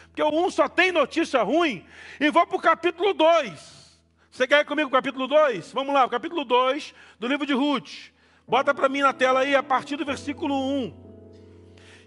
[0.06, 1.84] porque o 1 só tem notícia ruim,
[2.20, 3.98] e vou para o capítulo 2.
[4.30, 5.72] Você quer ir comigo o capítulo 2?
[5.72, 8.12] Vamos lá, o capítulo 2 do livro de Ruth.
[8.46, 10.94] Bota para mim na tela aí, a partir do versículo 1.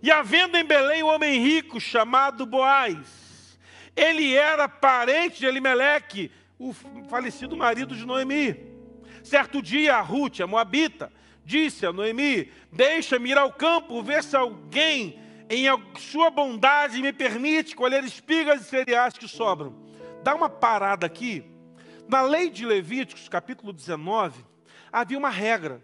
[0.02, 3.29] E havendo em Belém um homem rico chamado Boaz,
[4.00, 6.74] ele era parente de Elimeleque, o
[7.10, 8.56] falecido marido de Noemi.
[9.24, 11.12] Certo dia, a Ruth, a Moabita,
[11.44, 15.66] disse a Noemi: Deixa-me ir ao campo, ver se alguém, em
[15.98, 19.76] sua bondade, me permite colher espigas e cereais que sobram.
[20.24, 21.44] Dá uma parada aqui.
[22.08, 24.46] Na lei de Levíticos, capítulo 19,
[24.92, 25.84] havia uma regra.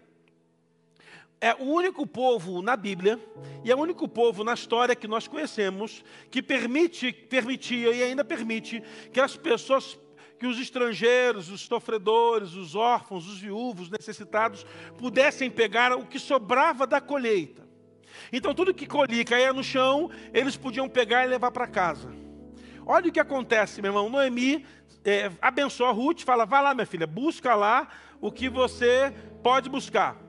[1.40, 3.20] É o único povo na Bíblia
[3.62, 8.24] e é o único povo na história que nós conhecemos que permite, permitia e ainda
[8.24, 9.98] permite que as pessoas,
[10.38, 14.64] que os estrangeiros, os sofredores, os órfãos, os viúvos, necessitados,
[14.96, 17.66] pudessem pegar o que sobrava da colheita.
[18.32, 22.14] Então tudo que colhia caía no chão, eles podiam pegar e levar para casa.
[22.86, 24.08] Olha o que acontece, meu irmão.
[24.08, 24.64] Noemi
[25.04, 27.88] é, abençoa Ruth, fala: vai lá, minha filha, busca lá
[28.22, 30.25] o que você pode buscar.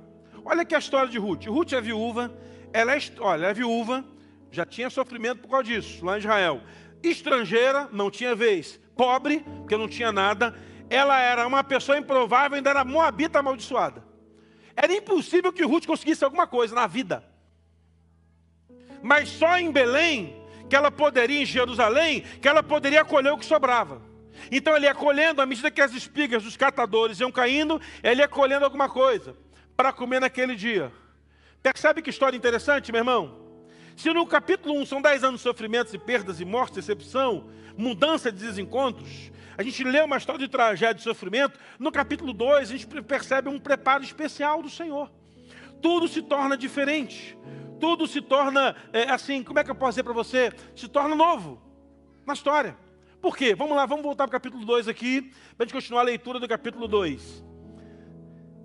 [0.49, 1.45] Olha aqui a história de Ruth.
[1.45, 2.33] Ruth é viúva,
[2.71, 4.05] ela é, olha, é viúva,
[4.49, 6.61] já tinha sofrimento por causa disso, lá em Israel.
[7.03, 8.79] Estrangeira, não tinha vez.
[8.95, 10.57] Pobre, porque não tinha nada.
[10.89, 14.05] Ela era uma pessoa improvável, ainda era moabita amaldiçoada.
[14.73, 17.25] Era impossível que Ruth conseguisse alguma coisa na vida.
[19.03, 23.45] Mas só em Belém, que ela poderia, em Jerusalém, que ela poderia colher o que
[23.45, 24.01] sobrava.
[24.49, 28.29] Então ele ia colhendo, à medida que as espigas dos catadores iam caindo, ele ia
[28.29, 29.35] colhendo alguma coisa
[29.77, 30.91] para comer naquele dia.
[31.61, 33.47] Percebe que história interessante, meu irmão?
[33.95, 38.31] Se no capítulo 1 são 10 anos de sofrimentos e perdas e mortes, decepção, mudança
[38.31, 42.77] de desencontros, a gente lê uma história de tragédia e sofrimento, no capítulo 2 a
[42.77, 45.11] gente percebe um preparo especial do Senhor.
[45.79, 47.37] Tudo se torna diferente,
[47.79, 50.51] tudo se torna é, assim, como é que eu posso dizer para você?
[50.75, 51.61] Se torna novo
[52.25, 52.75] na história.
[53.21, 53.53] Por quê?
[53.53, 55.21] Vamos lá, vamos voltar para o capítulo 2 aqui,
[55.55, 57.43] para a gente continuar a leitura do capítulo 2.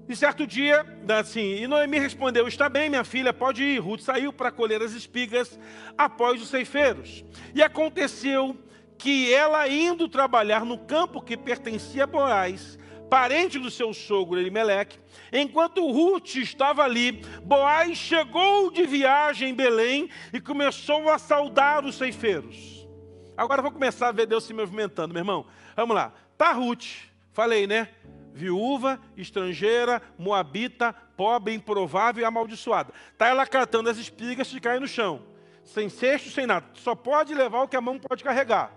[0.09, 0.85] E certo dia,
[1.19, 3.79] assim, e Noemi respondeu: Está bem, minha filha, pode ir.
[3.79, 5.59] Ruth saiu para colher as espigas
[5.97, 7.25] após os ceifeiros.
[7.55, 8.57] E aconteceu
[8.99, 12.79] que ela, indo trabalhar no campo que pertencia a Boaz,
[13.11, 14.99] parente do seu sogro Elimeleque,
[15.33, 21.97] enquanto Ruth estava ali, Boaz chegou de viagem em Belém e começou a saudar os
[21.97, 22.89] ceifeiros.
[23.37, 25.47] Agora vou começar a ver Deus se movimentando, meu irmão.
[25.75, 26.13] Vamos lá.
[26.39, 26.87] Tá Ruth,
[27.33, 27.89] falei, né?
[28.33, 32.93] Viúva, estrangeira, moabita, pobre, improvável e amaldiçoada.
[33.19, 35.23] Tá ela catando as espigas de cair no chão.
[35.65, 36.67] Sem cesto, sem nada.
[36.75, 38.73] Só pode levar o que a mão pode carregar.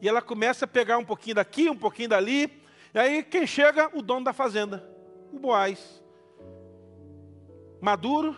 [0.00, 2.62] E ela começa a pegar um pouquinho daqui, um pouquinho dali.
[2.94, 3.90] E aí quem chega?
[3.96, 4.88] O dono da fazenda,
[5.32, 6.02] o Boaz.
[7.80, 8.36] Maduro,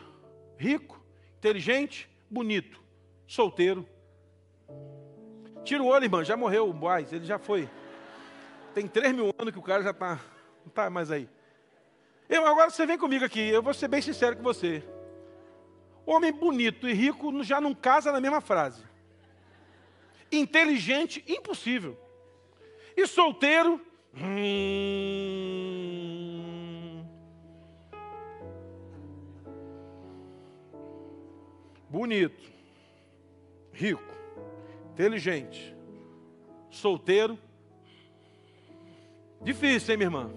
[0.56, 1.02] rico,
[1.38, 2.80] inteligente, bonito,
[3.26, 3.86] solteiro.
[5.64, 7.68] Tira o olho, irmã, já morreu o Boaz, ele já foi.
[8.74, 10.14] Tem três mil anos que o cara já está,
[10.60, 11.28] não está mais aí.
[12.28, 14.84] Eu, agora você vem comigo aqui, eu vou ser bem sincero com você.
[16.06, 18.82] Homem bonito e rico já não casa na mesma frase.
[20.30, 21.98] Inteligente, impossível.
[22.96, 23.80] E solteiro,
[24.14, 25.40] hum...
[31.88, 32.50] bonito,
[33.72, 34.14] rico,
[34.92, 35.74] inteligente,
[36.70, 37.36] solteiro.
[39.40, 40.30] Difícil, hein, minha irmã?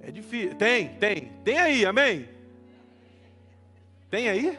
[0.00, 0.54] É difícil.
[0.56, 1.32] Tem, tem.
[1.42, 2.28] Tem aí, amém?
[4.10, 4.58] Tem aí?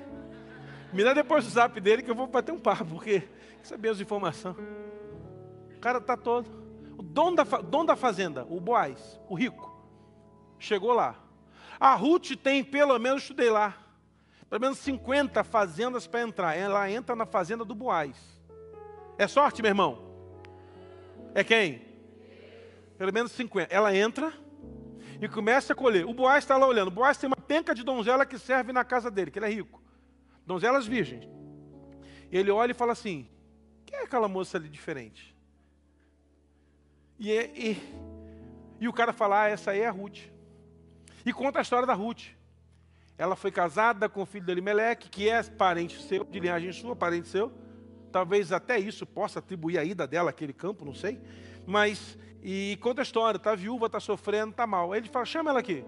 [0.92, 3.24] Me dá depois o zap dele que eu vou bater um papo, porque
[3.62, 4.56] saber as informações.
[5.76, 6.50] O cara está todo.
[6.98, 9.72] O dono da, dono da fazenda, o Boaz, o rico,
[10.58, 11.16] chegou lá.
[11.80, 13.78] A Ruth tem pelo menos, estudei lá,
[14.50, 16.56] pelo menos 50 fazendas para entrar.
[16.56, 18.16] Ela entra na fazenda do Boaz.
[19.18, 20.00] É sorte, meu irmão?
[21.34, 21.85] É quem?
[22.98, 23.74] Pelo menos 50.
[23.74, 24.34] Ela entra
[25.22, 26.06] e começa a colher.
[26.06, 26.88] O Boaz está lá olhando.
[26.88, 29.50] O Boaz tem uma penca de donzela que serve na casa dele, que ele é
[29.50, 29.82] rico.
[30.46, 31.28] Donzelas virgens.
[32.32, 33.30] Ele olha e fala assim:
[33.86, 35.36] quem é aquela moça ali diferente?
[37.18, 37.78] E, é, e,
[38.80, 40.20] e o cara fala: ah, essa aí é a Ruth.
[41.26, 42.36] E conta a história da Ruth.
[43.18, 46.96] Ela foi casada com o filho de Elimelec, que é parente seu, de linhagem sua,
[46.96, 47.52] parente seu.
[48.12, 51.20] Talvez até isso possa atribuir a ida dela àquele campo, não sei.
[51.66, 54.94] Mas, e conta a história, está viúva, está sofrendo, está mal.
[54.94, 55.84] Aí ele fala, chama ela aqui.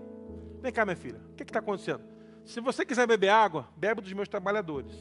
[0.60, 2.02] Vem cá, minha filha, o que está acontecendo?
[2.43, 4.91] Se você quiser beber água, bebe dos meus trabalhadores.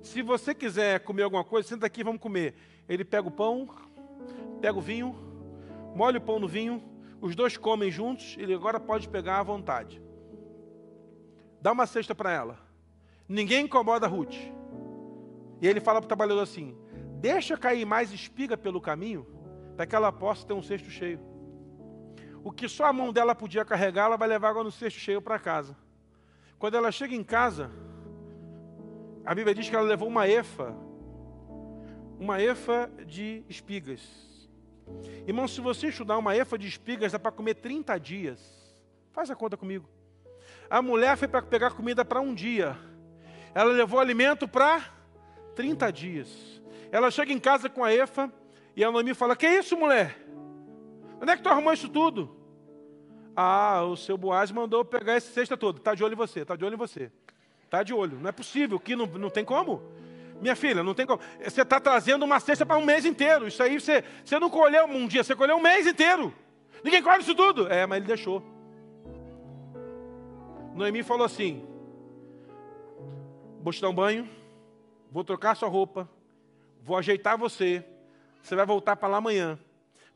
[0.00, 2.54] Se você quiser comer alguma coisa, senta aqui, vamos comer.
[2.88, 3.68] Ele pega o pão,
[4.62, 5.14] pega o vinho,
[5.94, 6.82] molha o pão no vinho,
[7.20, 10.02] os dois comem juntos, ele agora pode pegar à vontade.
[11.60, 12.58] Dá uma cesta para ela.
[13.28, 14.36] Ninguém incomoda a Ruth.
[15.60, 16.74] E ele fala para o trabalhador assim:
[17.20, 19.26] deixa cair mais espiga pelo caminho,
[19.76, 21.20] para que ela possa ter um cesto cheio.
[22.44, 25.22] O que só a mão dela podia carregar, ela vai levar agora no cesto cheio
[25.22, 25.76] para casa.
[26.58, 27.70] Quando ela chega em casa,
[29.24, 30.74] a Bíblia diz que ela levou uma efa,
[32.18, 34.00] uma efa de espigas.
[35.26, 38.40] Irmão, se você estudar uma efa de espigas, dá para comer 30 dias.
[39.12, 39.88] Faz a conta comigo.
[40.68, 42.76] A mulher foi para pegar comida para um dia.
[43.54, 44.84] Ela levou alimento para
[45.54, 46.62] 30 dias.
[46.90, 48.32] Ela chega em casa com a efa,
[48.74, 50.18] e a Noemi fala: Que isso, mulher?
[51.20, 52.36] Onde é que tu arrumou isso tudo?
[53.34, 55.78] Ah, o seu Boaz mandou pegar esse cesta todo.
[55.78, 57.10] Está de olho em você, está de olho em você.
[57.64, 58.18] Está de olho.
[58.20, 59.82] Não é possível, que não, não tem como.
[60.40, 61.20] Minha filha, não tem como.
[61.42, 63.46] Você está trazendo uma cesta para um mês inteiro.
[63.46, 66.34] Isso aí você, você não colheu um dia, você colheu um mês inteiro.
[66.82, 67.72] Ninguém colhe isso tudo.
[67.72, 68.42] É, mas ele deixou.
[70.74, 71.64] Noemi falou assim:
[73.62, 74.28] Vou te dar um banho,
[75.10, 76.08] vou trocar sua roupa,
[76.82, 77.84] vou ajeitar você,
[78.42, 79.58] você vai voltar para lá amanhã.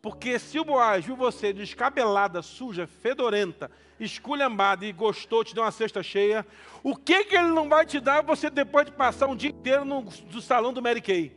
[0.03, 5.71] Porque se o Boaz viu você descabelada, suja, fedorenta, esculhambada e gostou, te deu uma
[5.71, 6.47] cesta cheia,
[6.83, 9.85] o que, que ele não vai te dar você depois de passar um dia inteiro
[9.85, 11.35] no, no salão do Mary Kay?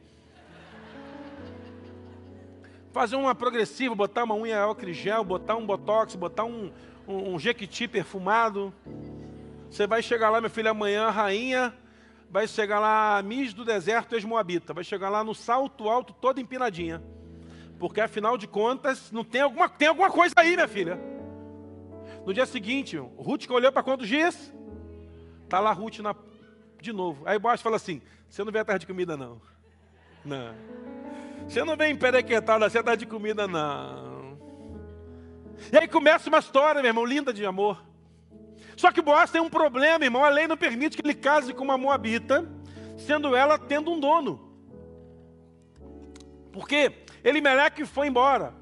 [2.92, 4.60] Fazer uma progressiva, botar uma unha
[4.92, 6.72] gel, botar um botox, botar um,
[7.08, 8.74] um, um jequiti perfumado.
[9.70, 11.74] Você vai chegar lá, minha filha, amanhã, rainha,
[12.30, 17.04] vai chegar lá, Miss do deserto, ex-moabita, vai chegar lá no salto alto, toda empinadinha.
[17.80, 21.00] Porque afinal de contas, não tem alguma, tem alguma coisa aí, minha filha.
[22.26, 24.54] No dia seguinte, Ruth que olhou para quantos dias?
[25.44, 26.14] Está lá Ruth na,
[26.80, 27.24] de novo.
[27.26, 29.42] Aí Boaz fala assim: você não vem atrás de comida, não.
[30.24, 30.54] Não.
[31.48, 34.38] Você não vem emperequetada, você está de comida, não.
[35.72, 37.82] E aí começa uma história, meu irmão, linda de amor.
[38.80, 40.24] Só que Boaz tem um problema, irmão.
[40.24, 42.50] A lei não permite que ele case com uma moabita,
[42.98, 44.40] sendo ela tendo um dono.
[46.50, 47.04] Por quê?
[47.22, 48.56] Elimeleque foi embora.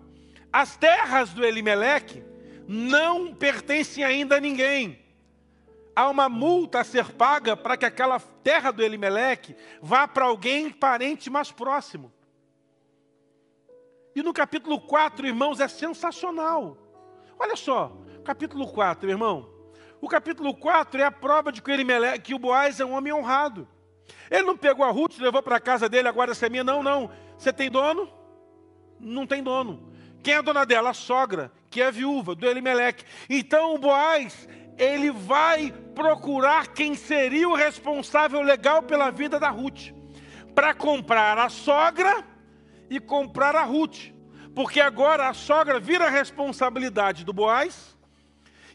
[0.52, 2.24] As terras do Elimeleque
[2.68, 4.98] não pertencem ainda a ninguém.
[5.96, 10.72] Há uma multa a ser paga para que aquela terra do Elimeleque vá para alguém
[10.72, 12.12] parente mais próximo.
[14.16, 16.76] E no capítulo 4, irmãos, é sensacional.
[17.38, 19.57] Olha só, capítulo 4, irmão.
[20.00, 22.94] O capítulo 4 é a prova de que o, Elimeleque, que o Boaz é um
[22.94, 23.68] homem honrado.
[24.30, 26.64] Ele não pegou a Ruth, levou para a casa dele, agora essa é minha.
[26.64, 27.10] Não, não.
[27.38, 28.18] Você tem dono?
[29.00, 29.92] não tem dono.
[30.24, 30.90] Quem é a dona dela?
[30.90, 33.06] A sogra, que é viúva do Elimeleque.
[33.30, 39.92] Então o Boaz, ele vai procurar quem seria o responsável legal pela vida da Ruth,
[40.54, 42.24] para comprar a sogra
[42.90, 44.12] e comprar a Ruth.
[44.54, 47.97] Porque agora a sogra vira a responsabilidade do Boaz,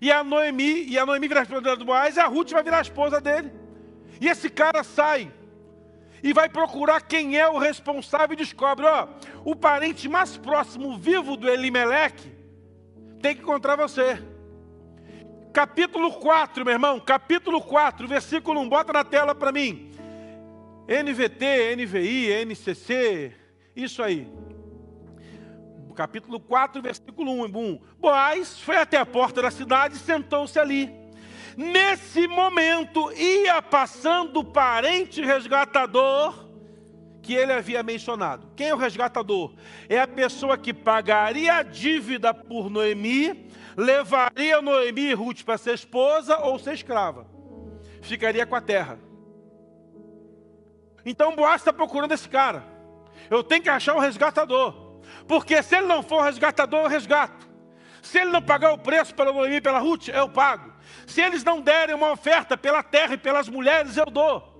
[0.03, 2.65] e a Noemi, e a Noemi vira a responsabilidade do Boaz, e a Ruth vai
[2.65, 3.53] virar a esposa dele.
[4.21, 5.33] E esse cara sai
[6.25, 9.07] e vai procurar quem é o responsável e descobre, ó,
[9.45, 12.33] o parente mais próximo vivo do Elimeleque
[13.21, 14.21] tem que encontrar você.
[15.53, 19.93] Capítulo 4, meu irmão, capítulo 4, versículo 1, bota na tela para mim.
[20.88, 23.33] NVT, NVI, NCC,
[23.77, 24.29] isso aí.
[25.93, 27.81] Capítulo 4, versículo 1, 1.
[27.99, 30.91] Boaz foi até a porta da cidade e sentou-se ali.
[31.57, 36.51] Nesse momento ia passando o parente resgatador
[37.23, 38.49] que ele havia mencionado.
[38.57, 39.55] Quem é o resgatador?
[39.89, 45.75] É a pessoa que pagaria a dívida por Noemi, levaria Noemi e Ruth para ser
[45.75, 47.27] esposa ou ser escrava.
[48.01, 48.99] Ficaria com a terra.
[51.05, 52.65] Então Boaz está procurando esse cara.
[53.31, 54.82] Eu tenho que achar um resgatador.
[55.27, 57.49] Porque se ele não for resgatador, eu resgato.
[58.03, 60.73] Se ele não pagar o preço pela Noemi e pela Ruth, eu pago.
[61.07, 64.53] Se eles não derem uma oferta pela terra e pelas mulheres, eu dou.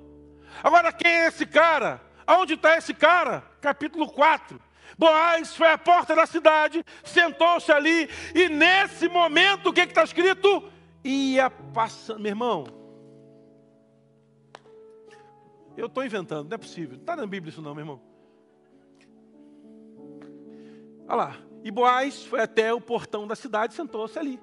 [0.63, 2.01] Agora, quem é esse cara?
[2.27, 3.43] Aonde está esse cara?
[3.61, 4.61] Capítulo 4.
[4.97, 10.71] Boaz foi à porta da cidade, sentou-se ali, e nesse momento, o que está escrito?
[11.03, 12.21] Ia passando.
[12.21, 12.65] Meu irmão,
[15.77, 16.93] eu estou inventando, não é possível.
[16.93, 18.12] Não está na Bíblia isso, não, meu irmão.
[21.07, 21.37] Olha lá.
[21.65, 24.41] E Boaz foi até o portão da cidade e sentou-se ali.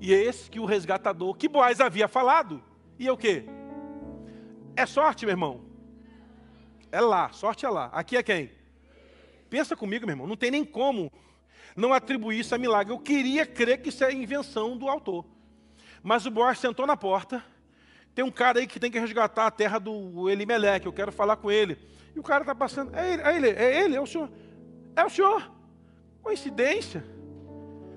[0.00, 2.62] E esse que o resgatador, que Boaz havia falado,
[2.98, 3.44] e é o quê?
[4.76, 5.64] É sorte, meu irmão.
[6.92, 7.86] É lá, sorte é lá.
[7.86, 8.50] Aqui é quem?
[9.50, 11.10] Pensa comigo, meu irmão, não tem nem como
[11.74, 12.92] não atribuir isso a milagre.
[12.92, 15.24] Eu queria crer que isso é invenção do autor.
[16.02, 17.42] Mas o Boaz sentou na porta.
[18.14, 20.86] Tem um cara aí que tem que resgatar a terra do Elimeleque.
[20.86, 21.78] Eu quero falar com ele.
[22.14, 22.94] E o cara está passando.
[22.94, 24.30] É ele, é ele, é ele, é o senhor.
[24.96, 25.57] É o senhor.
[26.28, 27.02] Coincidência.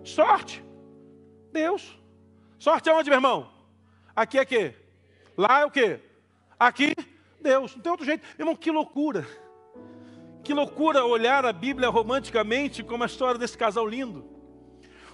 [0.06, 0.64] Sorte.
[1.52, 2.00] Deus.
[2.58, 3.52] Sorte aonde, meu irmão?
[4.16, 4.74] Aqui é quê?
[5.36, 6.00] Lá é o quê?
[6.58, 6.96] Aqui,
[7.42, 7.76] Deus.
[7.76, 8.26] Não tem outro jeito.
[8.40, 9.28] Irmão, que loucura.
[10.46, 14.26] Que loucura olhar a Bíblia romanticamente como a história desse casal lindo.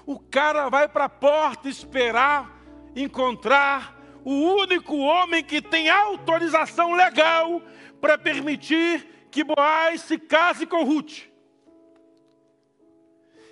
[0.05, 2.55] O cara vai para a porta esperar
[2.95, 7.63] encontrar o único homem que tem autorização legal
[7.99, 11.35] para permitir que Boaz se case com Ruth.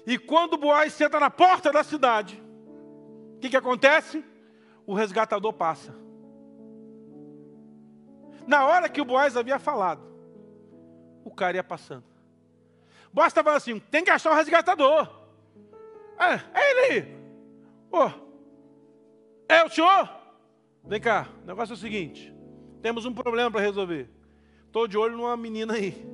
[0.05, 2.41] E quando Boaz senta na porta da cidade,
[3.35, 4.23] o que, que acontece?
[4.85, 5.95] O resgatador passa.
[8.45, 10.05] Na hora que o Boaz havia falado,
[11.23, 12.03] o cara ia passando.
[13.11, 15.09] Boaz estava assim: tem que achar o resgatador.
[16.19, 17.15] É, é ele.
[17.91, 18.11] Ô,
[19.49, 20.09] é o senhor?
[20.83, 22.33] Vem cá, o negócio é o seguinte:
[22.81, 24.07] temos um problema para resolver.
[24.67, 26.05] Estou de olho numa menina aí.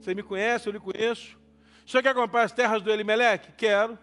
[0.00, 1.38] Você me conhece, eu lhe conheço.
[1.86, 3.52] O senhor quer comprar as terras do Elimeleque?
[3.52, 3.98] Quero.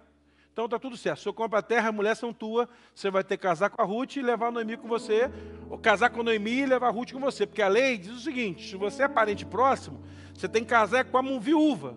[0.54, 1.22] Então está tudo certo.
[1.22, 2.68] Se eu compro a terra, a mulher são tua.
[2.94, 5.32] Você vai ter que casar com a Ruth e levar a Noemi com você.
[5.70, 7.48] Ou casar com a Noemi e levar a Ruth com você.
[7.48, 10.02] Porque a lei diz o seguinte: se você é parente próximo,
[10.34, 11.96] você tem que casar com uma viúva.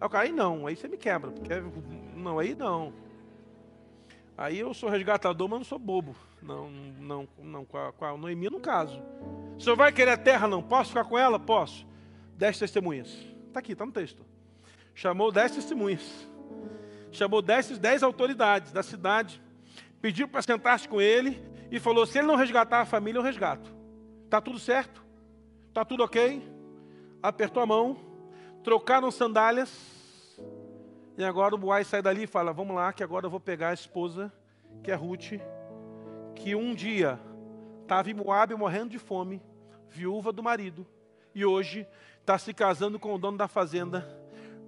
[0.00, 1.30] Aí o cara, aí não, aí você me quebra.
[1.30, 1.52] Porque,
[2.16, 2.92] não, aí não.
[4.38, 6.16] Aí eu sou resgatador, mas não sou bobo.
[6.42, 9.02] Não, não, não, com a, com a Noemi no caso.
[9.58, 10.48] O senhor vai querer a terra?
[10.48, 10.62] Não.
[10.62, 11.38] Posso ficar com ela?
[11.38, 11.86] Posso.
[12.38, 13.08] Dez testemunhas.
[13.48, 14.24] Está aqui, está no texto.
[14.94, 16.30] Chamou dez testemunhas
[17.12, 19.42] chamou dez, dez autoridades da cidade,
[20.00, 23.74] pediu para sentar-se com ele e falou: se ele não resgatar a família, eu resgato.
[24.24, 25.04] Está tudo certo?
[25.68, 26.42] Está tudo ok?
[27.22, 27.98] Apertou a mão,
[28.62, 29.70] trocaram sandálias.
[31.18, 33.70] E agora o Boaz sai dali e fala: Vamos lá, que agora eu vou pegar
[33.70, 34.32] a esposa,
[34.82, 35.32] que é Ruth,
[36.34, 37.18] que um dia
[37.82, 39.42] estava em Moab morrendo de fome,
[39.88, 40.86] viúva do marido,
[41.34, 41.86] e hoje
[42.20, 44.19] está se casando com o dono da fazenda.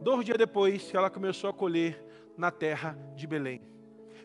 [0.03, 2.05] Dois dias depois, ela começou a colher
[2.37, 3.63] na terra de Belém.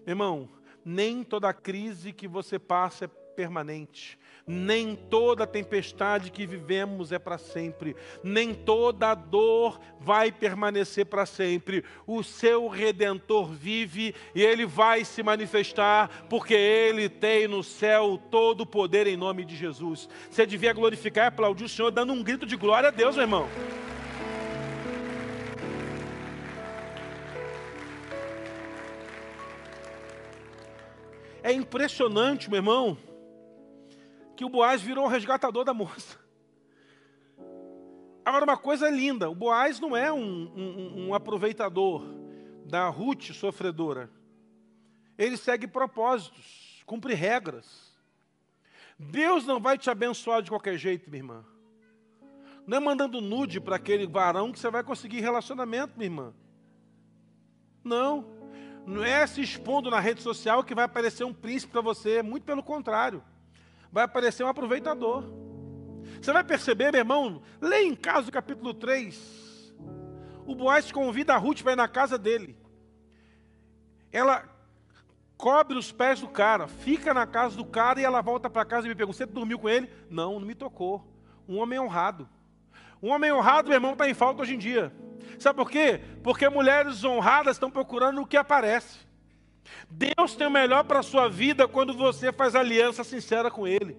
[0.06, 0.50] Meu irmão,
[0.84, 4.18] nem toda crise que você passa é permanente.
[4.48, 7.96] Nem toda tempestade que vivemos é para sempre.
[8.24, 11.84] Nem toda dor vai permanecer para sempre.
[12.08, 18.62] O seu redentor vive e ele vai se manifestar, porque ele tem no céu todo
[18.62, 20.10] o poder em nome de Jesus.
[20.32, 23.26] Você devia glorificar e aplaudir o Senhor, dando um grito de glória a Deus, meu
[23.26, 23.48] irmão.
[31.48, 32.98] É impressionante, meu irmão,
[34.36, 36.20] que o Boaz virou o resgatador da moça.
[38.26, 42.04] Agora, uma coisa linda: o Boaz não é um, um, um aproveitador
[42.66, 44.10] da Ruth sofredora.
[45.18, 47.96] Ele segue propósitos, cumpre regras.
[49.00, 51.46] Deus não vai te abençoar de qualquer jeito, minha irmã.
[52.66, 56.34] Não é mandando nude para aquele varão que você vai conseguir relacionamento, minha irmã.
[57.86, 58.37] Não
[58.88, 62.46] não é se expondo na rede social que vai aparecer um príncipe para você, muito
[62.46, 63.22] pelo contrário.
[63.92, 65.26] Vai aparecer um aproveitador.
[66.22, 69.76] Você vai perceber, meu irmão, leia em casa o capítulo 3.
[70.46, 72.58] O Boaz convida a Ruth para ir na casa dele.
[74.10, 74.48] Ela
[75.36, 78.88] cobre os pés do cara, fica na casa do cara e ela volta para casa
[78.88, 79.92] e me pergunta: Você dormiu com ele?
[80.10, 81.06] Não, não me tocou.
[81.46, 82.30] Um homem honrado.
[83.02, 84.92] Um homem honrado, meu irmão, está em falta hoje em dia.
[85.40, 86.02] Sabe por quê?
[86.24, 89.00] Porque mulheres honradas estão procurando o que aparece.
[89.90, 93.98] Deus tem o melhor para a sua vida quando você faz aliança sincera com Ele.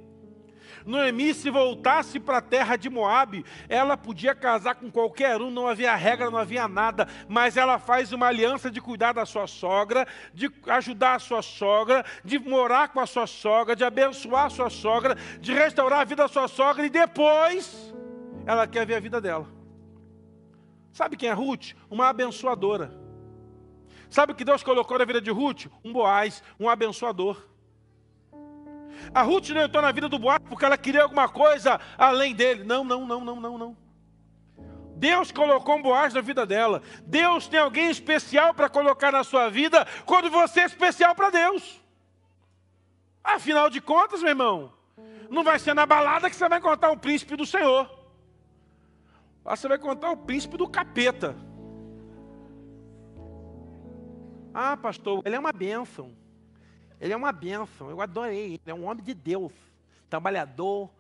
[0.84, 5.68] Noemi, se voltasse para a terra de Moab, ela podia casar com qualquer um, não
[5.68, 10.06] havia regra, não havia nada, mas ela faz uma aliança de cuidar da sua sogra,
[10.32, 14.70] de ajudar a sua sogra, de morar com a sua sogra, de abençoar a sua
[14.70, 17.87] sogra, de restaurar a vida da sua sogra e depois
[18.48, 19.46] ela quer ver a vida dela.
[20.90, 21.74] Sabe quem é Ruth?
[21.90, 22.90] Uma abençoadora.
[24.08, 25.66] Sabe o que Deus colocou na vida de Ruth?
[25.84, 27.46] Um Boaz, um abençoador.
[29.14, 32.64] A Ruth não entrou na vida do Boaz porque ela queria alguma coisa além dele.
[32.64, 33.76] Não, não, não, não, não, não.
[34.96, 36.82] Deus colocou um Boaz na vida dela.
[37.04, 41.78] Deus tem alguém especial para colocar na sua vida quando você é especial para Deus.
[43.22, 44.72] Afinal de contas, meu irmão,
[45.28, 47.97] não vai ser na balada que você vai encontrar um príncipe do Senhor.
[49.48, 51.34] Lá você vai contar o príncipe do capeta.
[54.52, 56.12] Ah, pastor, ele é uma bênção.
[57.00, 57.88] Ele é uma bênção.
[57.88, 58.60] Eu adorei.
[58.60, 59.54] Ele é um homem de Deus.
[60.10, 60.90] Trabalhador.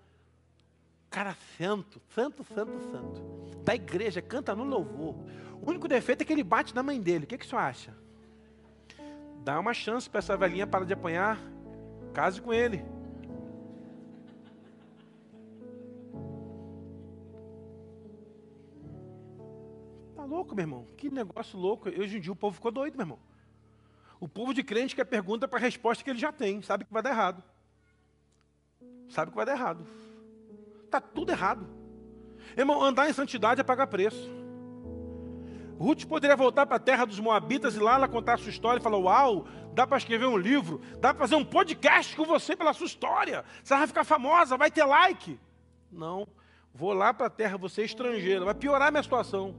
[1.10, 2.00] Cara santo.
[2.14, 3.22] Santo, santo, santo.
[3.64, 5.14] Da igreja, canta no louvor.
[5.60, 7.24] O único defeito é que ele bate na mãe dele.
[7.24, 7.94] O que, que o senhor acha?
[9.44, 11.38] Dá uma chance para essa velhinha parar de apanhar.
[12.14, 12.82] Case com ele.
[20.28, 20.86] Louco, meu irmão.
[20.96, 21.88] Que negócio louco.
[21.88, 23.18] Hoje em dia o povo ficou doido, meu irmão.
[24.20, 26.60] O povo de crente quer pergunta para a resposta que ele já tem.
[26.62, 27.42] Sabe que vai dar errado.
[29.08, 29.86] Sabe que vai dar errado.
[30.84, 31.66] Está tudo errado.
[32.56, 34.28] Irmão, andar em santidade é pagar preço.
[35.78, 38.80] Ruth poderia voltar para a terra dos Moabitas e lá ela contar a sua história
[38.80, 42.56] e falar: Uau, dá para escrever um livro, dá para fazer um podcast com você
[42.56, 43.44] pela sua história.
[43.62, 45.38] Você vai ficar famosa, vai ter like.
[45.90, 46.26] Não,
[46.74, 49.54] vou lá para a terra, você é estrangeira, vai piorar a minha situação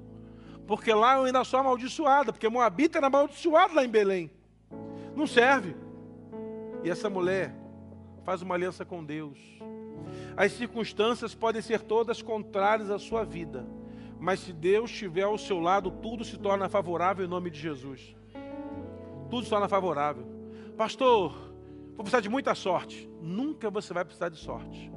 [0.69, 4.29] porque lá eu ainda sou amaldiçoada, porque Moabita era amaldiçoado lá em Belém.
[5.15, 5.75] Não serve.
[6.83, 7.55] E essa mulher
[8.23, 9.39] faz uma aliança com Deus.
[10.37, 13.65] As circunstâncias podem ser todas contrárias à sua vida,
[14.19, 18.15] mas se Deus estiver ao seu lado, tudo se torna favorável em nome de Jesus.
[19.27, 20.23] tudo se torna favorável.
[20.77, 21.31] Pastor,
[21.95, 23.09] vou precisar de muita sorte.
[23.19, 24.91] Nunca você vai precisar de sorte.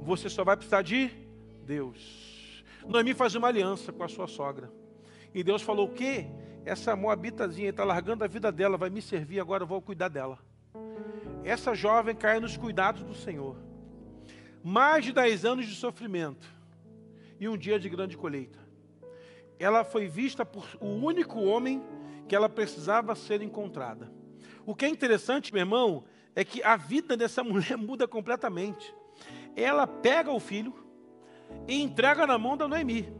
[0.00, 1.10] Você só vai precisar de
[1.66, 2.64] Deus.
[2.88, 4.80] Noemi faz uma aliança com a sua sogra.
[5.34, 6.26] E Deus falou: o quê?
[6.64, 10.38] Essa moabitazinha está largando a vida dela, vai me servir, agora eu vou cuidar dela.
[11.44, 13.56] Essa jovem cai nos cuidados do Senhor.
[14.62, 16.46] Mais de 10 anos de sofrimento
[17.40, 18.60] e um dia de grande colheita.
[19.58, 21.82] Ela foi vista por o único homem
[22.28, 24.12] que ela precisava ser encontrada.
[24.64, 26.04] O que é interessante, meu irmão,
[26.36, 28.94] é que a vida dessa mulher muda completamente.
[29.56, 30.72] Ela pega o filho
[31.66, 33.12] e entrega na mão da Noemi.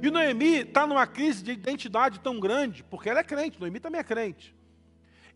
[0.00, 4.00] E Noemi está numa crise de identidade tão grande, porque ela é crente, Noemi também
[4.00, 4.54] é crente.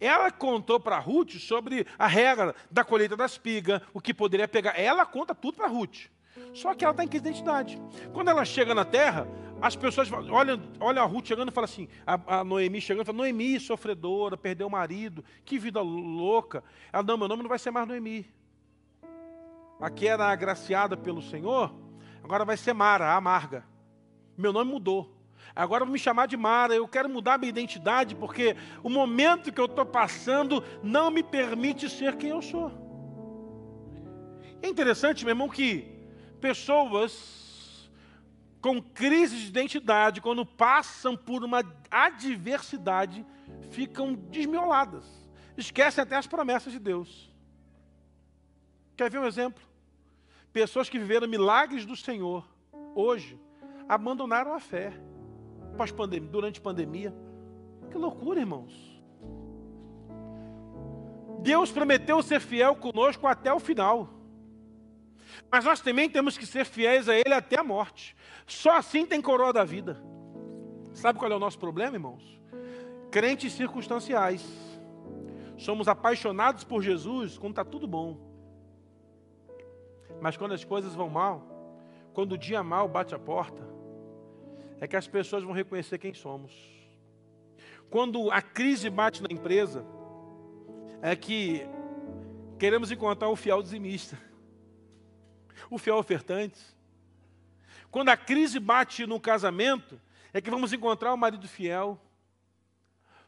[0.01, 4.79] Ela contou para Ruth sobre a regra da colheita das espigas, o que poderia pegar.
[4.79, 6.09] Ela conta tudo para Ruth.
[6.53, 7.81] Só que ela está em crise de identidade.
[8.13, 9.27] Quando ela chega na terra,
[9.61, 13.07] as pessoas olham, olham a Ruth chegando e falam assim, a, a Noemi chegando e
[13.07, 16.63] fala, Noemi, sofredora, perdeu o marido, que vida louca.
[16.93, 18.27] Ela, não, meu nome não vai ser mais Noemi.
[19.81, 21.75] Aqui era agraciada pelo Senhor,
[22.23, 23.65] agora vai ser Mara, amarga.
[24.37, 25.17] Meu nome mudou.
[25.55, 29.61] Agora vou me chamar de Mara, eu quero mudar minha identidade, porque o momento que
[29.61, 32.71] eu estou passando não me permite ser quem eu sou.
[34.61, 35.97] É interessante, meu irmão, que
[36.41, 37.91] pessoas
[38.61, 43.25] com crise de identidade, quando passam por uma adversidade,
[43.71, 45.05] ficam desmioladas.
[45.57, 47.31] Esquecem até as promessas de Deus.
[48.97, 49.63] Quer ver um exemplo?
[50.53, 52.47] Pessoas que viveram milagres do Senhor,
[52.95, 53.39] hoje,
[53.89, 54.93] abandonaram a fé
[55.77, 57.15] pós-pandemia, durante a pandemia.
[57.91, 58.97] Que loucura, irmãos.
[61.41, 64.09] Deus prometeu ser fiel conosco até o final.
[65.51, 68.17] Mas nós também temos que ser fiéis a Ele até a morte.
[68.47, 70.03] Só assim tem coroa da vida.
[70.93, 72.41] Sabe qual é o nosso problema, irmãos?
[73.11, 74.45] Crentes circunstanciais.
[75.57, 78.19] Somos apaixonados por Jesus quando está tudo bom.
[80.21, 81.43] Mas quando as coisas vão mal,
[82.13, 83.76] quando o dia mal bate a porta,
[84.81, 86.53] é que as pessoas vão reconhecer quem somos.
[87.91, 89.85] Quando a crise bate na empresa,
[91.01, 91.67] é que
[92.59, 94.19] queremos encontrar o fiel dizimista,
[95.71, 96.61] o fiel ofertante.
[97.91, 100.01] Quando a crise bate no casamento,
[100.33, 101.99] é que vamos encontrar o marido fiel.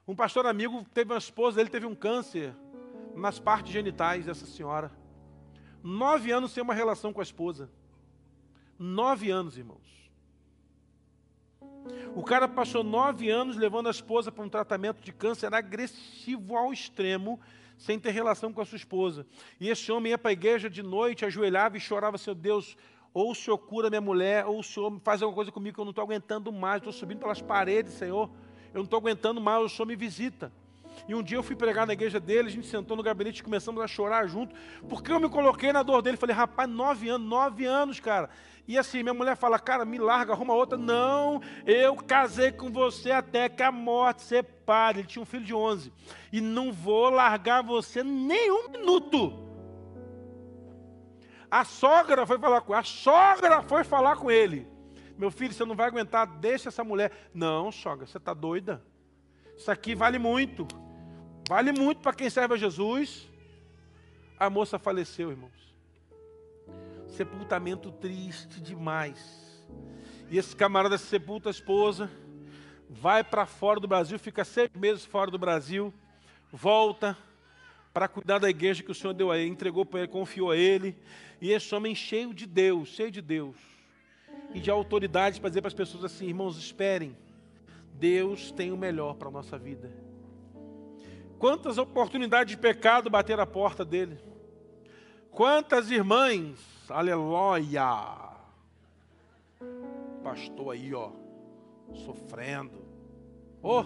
[0.07, 2.55] Um pastor amigo teve uma esposa, ele teve um câncer
[3.15, 4.91] nas partes genitais dessa senhora.
[5.83, 7.71] Nove anos sem uma relação com a esposa.
[8.79, 9.98] Nove anos, irmãos.
[12.15, 16.73] O cara passou nove anos levando a esposa para um tratamento de câncer agressivo ao
[16.73, 17.41] extremo,
[17.77, 19.27] sem ter relação com a sua esposa.
[19.61, 22.77] E esse homem ia para a igreja de noite, ajoelhava e chorava: Seu Deus,
[23.15, 25.85] ou o Senhor cura minha mulher, ou o Senhor faz alguma coisa comigo que eu
[25.85, 28.31] não estou aguentando mais, estou subindo pelas paredes, Senhor,
[28.73, 30.53] eu não estou aguentando mais, o Senhor me visita.
[31.07, 33.43] E um dia eu fui pregar na igreja dele, a gente sentou no gabinete e
[33.43, 34.55] começamos a chorar junto,
[34.89, 36.17] porque eu me coloquei na dor dele.
[36.17, 38.31] Falei, rapaz, nove anos, nove anos, cara.
[38.67, 40.77] E assim, minha mulher fala, cara, me larga, arruma outra.
[40.77, 44.99] Não, eu casei com você até que a morte separe.
[44.99, 45.91] Ele tinha um filho de onze.
[46.31, 49.49] E não vou largar você nem um minuto.
[51.51, 52.81] A sogra foi falar com ele.
[52.81, 54.69] A sogra foi falar com ele.
[55.17, 57.11] Meu filho, você não vai aguentar, deixa essa mulher.
[57.33, 58.85] Não, sogra, você está doida.
[59.57, 60.69] Isso aqui vale muito.
[61.49, 63.27] Vale muito para quem serve a Jesus.
[64.39, 65.75] A moça faleceu, irmãos.
[67.07, 69.67] Sepultamento triste demais.
[70.31, 72.11] E esse camarada sepulta a esposa,
[72.91, 75.93] vai para fora do Brasil, fica seis meses fora do Brasil,
[76.53, 77.17] volta
[77.95, 80.57] para cuidar da igreja que o Senhor deu a ele, entregou para ele, confiou a
[80.57, 80.95] ele.
[81.41, 83.57] E esse homem cheio de Deus, cheio de Deus.
[84.53, 87.17] E de autoridade para dizer para as pessoas assim, irmãos, esperem.
[87.95, 90.08] Deus tem o melhor para a nossa vida.
[91.39, 94.19] Quantas oportunidades de pecado bater a porta dele.
[95.31, 96.59] Quantas irmãs,
[96.91, 98.27] aleluia.
[100.23, 101.13] Pastor aí, ó,
[101.95, 102.85] sofrendo.
[103.63, 103.85] Oh,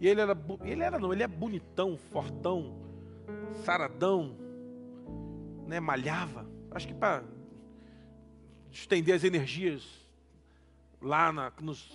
[0.00, 2.78] e ele era, ele era não, ele é bonitão, fortão,
[3.64, 4.34] saradão,
[5.66, 6.46] né, malhava.
[6.70, 7.22] Acho que para
[8.70, 10.08] estender as energias
[11.02, 11.86] lá na, nos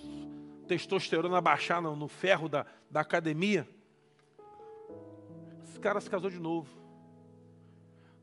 [0.68, 3.68] testosterona baixar no, no ferro da, da academia
[5.84, 6.66] cara se casou de novo.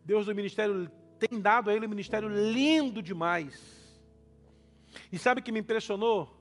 [0.04, 0.90] Deus do ministério
[1.20, 3.54] tem dado a ele um ministério lindo demais.
[5.12, 6.36] E sabe o que me impressionou?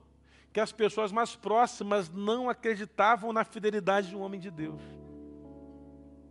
[0.51, 4.81] Que as pessoas mais próximas não acreditavam na fidelidade de um homem de Deus.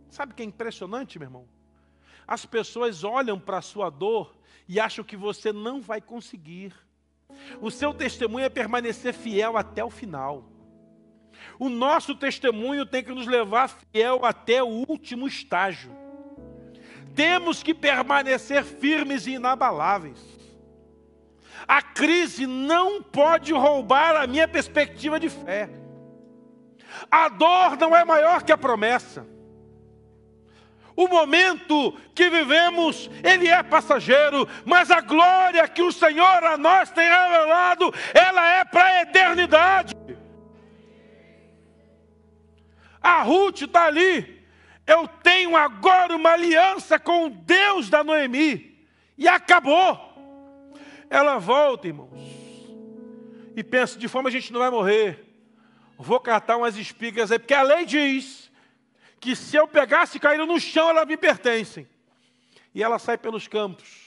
[0.09, 1.47] Sabe o que é impressionante, meu irmão?
[2.27, 4.35] As pessoas olham para a sua dor
[4.67, 6.75] e acham que você não vai conseguir.
[7.61, 10.50] O seu testemunho é permanecer fiel até o final.
[11.59, 15.91] O nosso testemunho tem que nos levar fiel até o último estágio.
[17.15, 20.19] Temos que permanecer firmes e inabaláveis.
[21.67, 25.69] A crise não pode roubar a minha perspectiva de fé.
[27.09, 29.25] A dor não é maior que a promessa.
[30.95, 36.91] O momento que vivemos, ele é passageiro, mas a glória que o Senhor a nós
[36.91, 39.95] tem revelado, ela é para a eternidade.
[43.01, 44.41] A Ruth está ali.
[44.85, 48.85] Eu tenho agora uma aliança com o Deus da Noemi.
[49.17, 50.09] E acabou.
[51.09, 52.09] Ela volta, irmãos.
[53.55, 55.25] E pensa: de forma a gente não vai morrer.
[55.97, 58.51] Vou catar umas espigas aí, porque a lei diz
[59.19, 61.87] que se eu pegasse e cair no chão, elas me pertencem.
[62.73, 64.01] E ela sai pelos campos.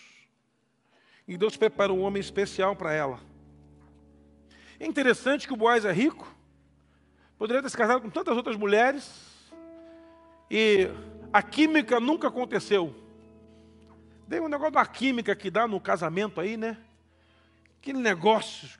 [1.27, 3.21] E Deus prepara um homem especial para ela.
[4.81, 6.34] É interessante que o Boaz é rico.
[7.39, 9.35] Poderia ter se casado com tantas outras mulheres.
[10.51, 10.89] E
[11.33, 12.95] a química nunca aconteceu.
[14.29, 16.79] Tem um negócio da química que dá no casamento aí, né?
[17.81, 18.79] Aquele negócio.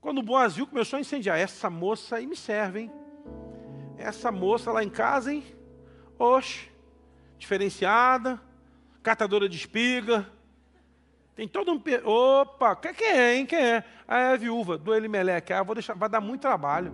[0.00, 1.38] Quando o Boaz viu, começou a incendiar.
[1.38, 2.92] Essa moça aí me serve, hein?
[3.96, 5.44] Essa moça lá em casa, hein?
[6.18, 6.68] Oxe,
[7.38, 8.40] diferenciada,
[9.02, 10.28] catadora de espiga.
[11.34, 11.82] Tem todo um.
[12.04, 13.46] Opa, quem é, hein?
[13.46, 13.84] Quem é?
[14.06, 15.52] Ah, é a viúva do Elimeleque.
[15.52, 16.92] Ah, vou deixar, vai dar muito trabalho.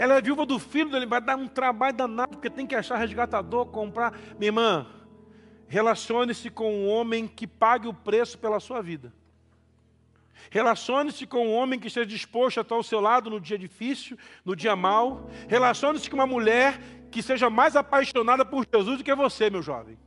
[0.00, 2.96] Ela é viúva do filho dele, vai dar um trabalho danado, porque tem que achar
[2.96, 4.18] resgatador, comprar.
[4.38, 4.86] Minha irmã,
[5.68, 9.12] relacione-se com um homem que pague o preço pela sua vida.
[10.50, 14.16] Relacione-se com um homem que esteja disposto a estar ao seu lado no dia difícil,
[14.42, 15.28] no dia mau.
[15.46, 16.80] Relacione-se com uma mulher
[17.10, 19.98] que seja mais apaixonada por Jesus do que você, meu jovem.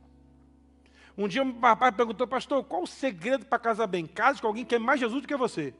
[1.16, 4.08] Um dia um papai perguntou, pastor, qual o segredo para casar bem?
[4.08, 5.72] Case com alguém que é mais Jesus do que você.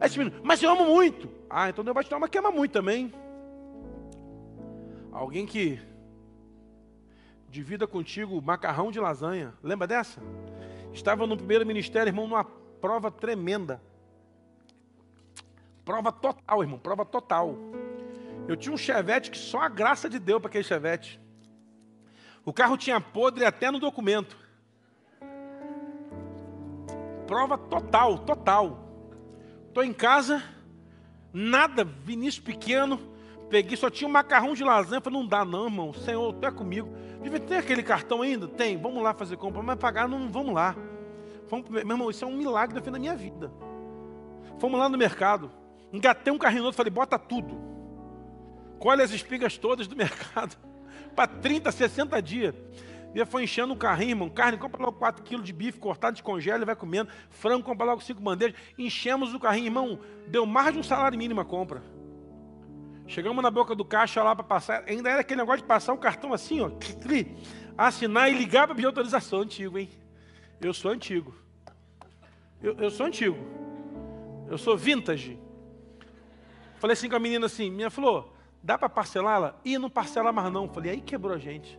[0.00, 1.28] Aí esse menino, mas eu amo muito.
[1.48, 3.12] Ah, então Deus vai te dar uma que ama muito também.
[5.12, 5.80] Alguém que
[7.48, 9.54] divida contigo macarrão de lasanha.
[9.62, 10.20] Lembra dessa?
[10.92, 13.80] Estava no primeiro ministério, irmão, numa prova tremenda.
[15.84, 17.56] Prova total, irmão, prova total.
[18.48, 21.20] Eu tinha um chevette que só a graça de Deus para aquele chevette.
[22.44, 24.36] O carro tinha podre até no documento.
[27.26, 28.83] Prova total, total.
[29.74, 30.40] Estou em casa,
[31.32, 32.96] nada, Vinícius pequeno,
[33.50, 35.00] peguei, só tinha um macarrão de lasanha.
[35.00, 36.94] Falei, não dá não, irmão, Senhor, tu é comigo.
[37.48, 38.46] Tem aquele cartão ainda?
[38.46, 40.76] Tem, vamos lá fazer compra, mas pagar, não, vamos lá.
[41.50, 43.52] Vamos, meu irmão, isso é um milagre da minha vida.
[44.60, 45.50] Fomos lá no mercado,
[45.92, 47.74] engatei um carrinho novo, falei, bota tudo
[48.84, 50.54] colhe as espigas todas do mercado
[51.16, 52.54] para 30, 60 dias.
[53.14, 54.28] E foi enchendo o carrinho, irmão.
[54.28, 57.10] Carne, compra logo 4 quilos de bife cortado, descongela e vai comendo.
[57.30, 58.56] Frango, compra logo 5 bandejas.
[58.76, 60.00] Enchemos o carrinho, irmão.
[60.26, 61.80] Deu mais de um salário mínimo a compra.
[63.06, 64.82] Chegamos na boca do caixa lá para passar.
[64.88, 66.70] Ainda era aquele negócio de passar um cartão assim, ó.
[67.78, 69.40] Assinar e ligar para pedir autorização.
[69.40, 69.88] Antigo, hein?
[70.60, 71.34] Eu sou antigo.
[72.60, 73.38] Eu, eu sou antigo.
[74.48, 75.38] Eu sou vintage.
[76.78, 77.70] Falei assim com a menina assim.
[77.70, 79.60] Minha falou, dá para parcelá-la?
[79.64, 80.68] E não parcela mais não.
[80.68, 81.78] Falei, aí quebrou a gente.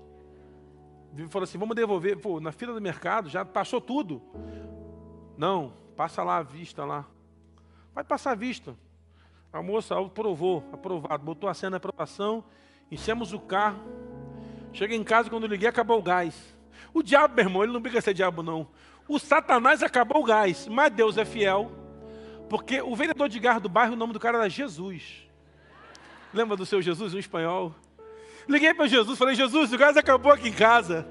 [1.29, 2.17] Falou assim, vamos devolver.
[2.17, 4.21] Pô, na fila do mercado já passou tudo.
[5.37, 7.05] Não, passa lá a vista lá.
[7.93, 8.75] Vai passar a vista.
[9.51, 12.43] A moça aprovou, aprovado, botou a cena de aprovação,
[12.91, 13.79] enchemos o carro.
[14.73, 16.35] Cheguei em casa, quando liguei, acabou o gás.
[16.93, 18.67] O diabo, meu irmão, ele não briga ser diabo, não.
[19.07, 21.71] O Satanás acabou o gás, mas Deus é fiel,
[22.49, 25.25] porque o vendedor de gás do bairro, o nome do cara era Jesus.
[26.33, 27.73] Lembra do seu Jesus, um espanhol?
[28.47, 31.07] Liguei para Jesus, falei, Jesus, o gás acabou aqui em casa.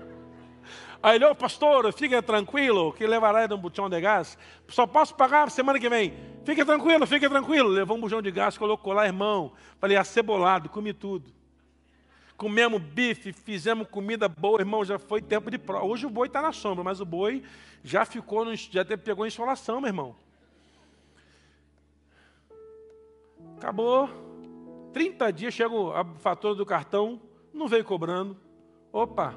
[1.03, 4.39] Aí ele, ô oh, pastor, fica tranquilo, que levará um botão de gás.
[4.69, 6.15] Só posso pagar semana que vem.
[6.45, 7.69] Fica tranquilo, fica tranquilo.
[7.69, 9.53] Levou um bujão de gás, colocou lá, irmão.
[9.79, 11.31] Falei, acebolado, comi tudo.
[12.39, 15.85] Comemos bife, fizemos comida boa, irmão, já foi tempo de prova.
[15.85, 17.43] Hoje o boi está na sombra, mas o boi
[17.83, 20.17] já ficou, no, já pegou insolação, meu irmão.
[23.59, 24.24] Acabou.
[24.95, 27.21] 30 dias chega a fatura do cartão,
[27.53, 28.37] não veio cobrando.
[28.93, 29.35] Opa,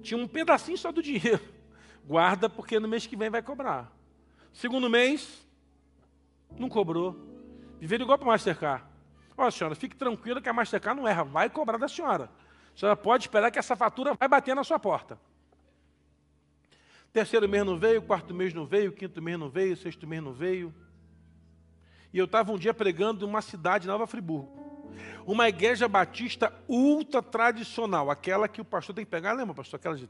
[0.00, 1.40] tinha um pedacinho só do dinheiro.
[2.06, 3.92] Guarda, porque no mês que vem vai cobrar.
[4.52, 5.44] Segundo mês,
[6.56, 7.16] não cobrou.
[7.80, 8.84] Viver igual para Mastercard.
[9.36, 12.30] Ó, senhora, fique tranquila que a Mastercard não erra, vai cobrar da senhora.
[12.74, 15.18] A senhora pode esperar que essa fatura vai bater na sua porta.
[17.12, 20.32] Terceiro mês não veio, quarto mês não veio, quinto mês não veio, sexto mês não
[20.32, 20.72] veio.
[22.12, 24.71] E eu estava um dia pregando em uma cidade, Nova Friburgo.
[25.26, 29.78] Uma igreja batista ultra tradicional, aquela que o pastor tem que pegar, lembra, pastor?
[29.78, 30.08] Aquela de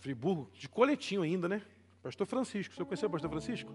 [0.00, 1.62] Friburgo, de coletinho ainda, né?
[2.02, 3.72] Pastor Francisco, você conheceu o pastor Francisco?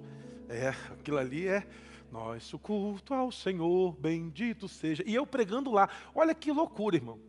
[0.47, 1.65] É, aquilo ali é
[2.11, 5.01] Nosso culto ao Senhor, bendito seja.
[5.05, 5.89] E eu pregando lá.
[6.13, 7.19] Olha que loucura, irmão.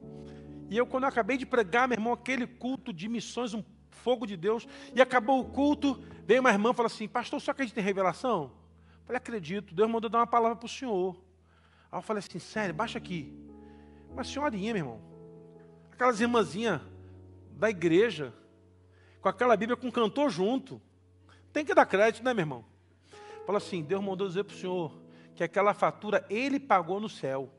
[0.68, 4.26] E eu, quando eu acabei de pregar, meu irmão, aquele culto de missões, um fogo
[4.26, 7.62] de Deus, e acabou o culto, veio uma irmã e falou assim: Pastor, só a
[7.62, 8.44] gente tem revelação?
[8.44, 11.16] Eu falei: Acredito, Deus mandou dar uma palavra para o senhor.
[11.93, 13.30] Aí eu falei assim: Sério, baixa aqui.
[14.09, 15.01] Uma senhorinha, meu irmão.
[15.93, 16.80] Aquelas irmãzinhas
[17.51, 18.32] da igreja,
[19.20, 20.80] com aquela Bíblia com cantor junto.
[21.53, 22.64] Tem que dar crédito, né, meu irmão?
[23.45, 25.03] Fala assim: Deus mandou dizer para o senhor
[25.34, 27.51] que aquela fatura ele pagou no céu.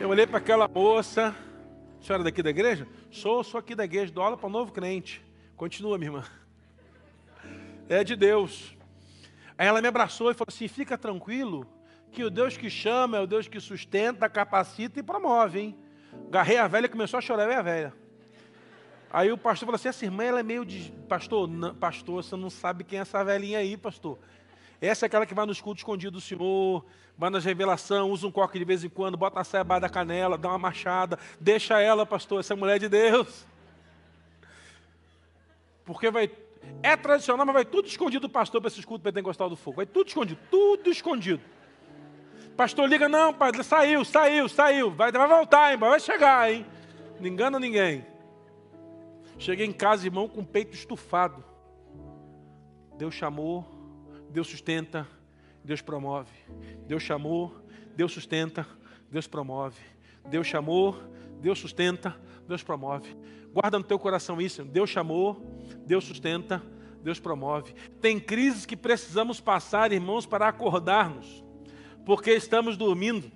[0.00, 1.36] Eu olhei para aquela moça,
[2.00, 2.86] senhora daqui da igreja?
[3.10, 5.22] Sou, sou aqui da igreja, dou aula para novo crente.
[5.56, 6.24] Continua, minha irmã.
[7.88, 8.74] É de Deus.
[9.58, 11.66] Aí ela me abraçou e falou assim: fica tranquilo,
[12.12, 15.76] que o Deus que chama é o Deus que sustenta, capacita e promove, hein?
[16.30, 17.94] Garrei a velha e começou a chorar, é a velha.
[19.12, 20.92] Aí o pastor falou assim: essa irmã ela é meio de.
[21.08, 24.18] Pastor, não, pastor, você não sabe quem é essa velhinha aí, pastor.
[24.80, 26.84] Essa é aquela que vai nos cultos escondidos do Senhor,
[27.16, 30.38] vai nas revelações, usa um coque de vez em quando, bota a saia da canela,
[30.38, 33.46] dá uma machada, deixa ela, pastor, essa é mulher de Deus.
[35.84, 36.30] Porque vai.
[36.82, 39.78] É tradicional, mas vai tudo escondido do pastor para esse culto pentecostal do fogo.
[39.78, 41.42] Vai tudo escondido, tudo escondido.
[42.56, 44.90] Pastor liga, não, pai, saiu, saiu, saiu.
[44.90, 46.66] Vai, vai voltar, hein, vai chegar, hein?
[47.18, 48.06] Não engana ninguém.
[49.38, 51.42] Cheguei em casa, irmão, com o peito estufado.
[52.96, 53.79] Deus chamou,
[54.30, 55.06] Deus sustenta,
[55.64, 56.30] Deus promove.
[56.86, 57.54] Deus chamou,
[57.94, 58.66] Deus sustenta,
[59.10, 59.80] Deus promove.
[60.26, 60.96] Deus chamou,
[61.40, 62.16] Deus sustenta,
[62.46, 63.16] Deus promove.
[63.52, 64.64] Guarda no teu coração isso.
[64.64, 66.62] Deus chamou, Deus sustenta,
[67.02, 67.74] Deus promove.
[68.00, 71.44] Tem crises que precisamos passar, irmãos, para acordar-nos
[72.04, 73.30] porque estamos dormindo.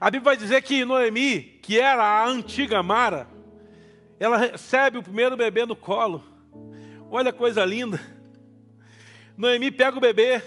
[0.00, 3.28] A Bíblia vai dizer que Noemi, que era a antiga Mara,
[4.18, 6.24] ela recebe o primeiro bebê no colo.
[7.10, 8.00] Olha a coisa linda.
[9.38, 10.42] Noemi pega o bebê,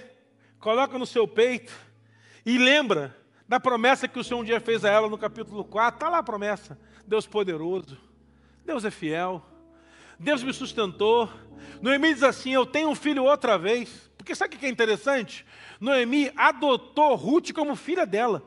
[0.60, 1.72] coloca no seu peito
[2.46, 3.16] e lembra
[3.48, 5.96] da promessa que o Senhor um dia fez a ela no capítulo 4.
[5.96, 6.78] Está lá a promessa.
[7.08, 7.98] Deus poderoso,
[8.66, 9.46] Deus é fiel,
[10.20, 11.30] Deus me sustentou.
[11.82, 14.12] Noemi diz assim: Eu tenho um filho outra vez.
[14.18, 15.46] Porque sabe o que é interessante?
[15.80, 18.44] Noemi adotou Ruth como filha dela.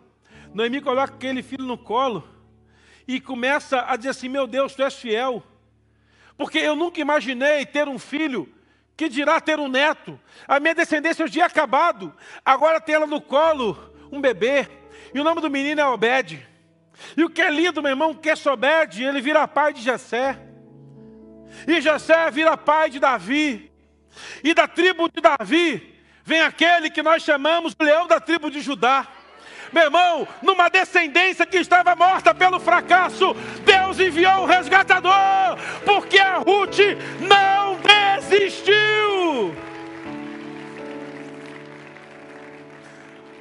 [0.53, 2.22] Noemi coloca aquele filho no colo
[3.09, 5.42] e começa a dizer assim: Meu Deus, tu és fiel.
[6.36, 8.53] Porque eu nunca imaginei ter um filho
[8.97, 10.18] que dirá ter um neto.
[10.47, 12.14] A minha descendência é acabado.
[12.45, 13.76] Agora tem ela no colo,
[14.11, 14.68] um bebê.
[15.12, 16.47] E o nome do menino é Obed.
[17.16, 20.38] E o que é lindo, meu irmão, que é Obed, ele vira pai de Jessé.
[21.66, 23.70] E Jessé vira pai de Davi.
[24.42, 28.61] E da tribo de Davi vem aquele que nós chamamos o leão da tribo de
[28.61, 29.07] Judá.
[29.75, 36.39] Meu irmão, numa descendência que estava morta pelo fracasso, Deus enviou o resgatador, porque a
[36.39, 36.79] Ruth
[37.20, 37.77] não
[38.20, 39.53] desistiu.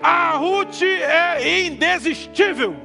[0.02, 2.78] A Ruth é indesistível.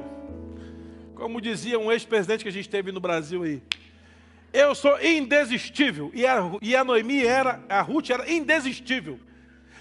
[1.15, 3.63] Como dizia um ex-presidente que a gente teve no Brasil aí.
[4.53, 6.11] Eu sou indesistível.
[6.13, 9.19] E a, e a Noemi era, a Ruth era indesistível.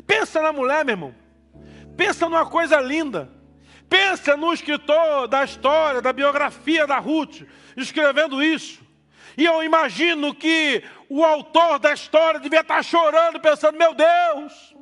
[0.07, 1.15] Pensa na mulher, meu irmão.
[1.99, 3.37] Pensa numa coisa linda.
[3.89, 7.43] Pensa no escritor da história, da biografia da Ruth,
[7.77, 8.87] escrevendo isso.
[9.37, 14.75] E eu imagino que o autor da história devia estar chorando, pensando: meu Deus,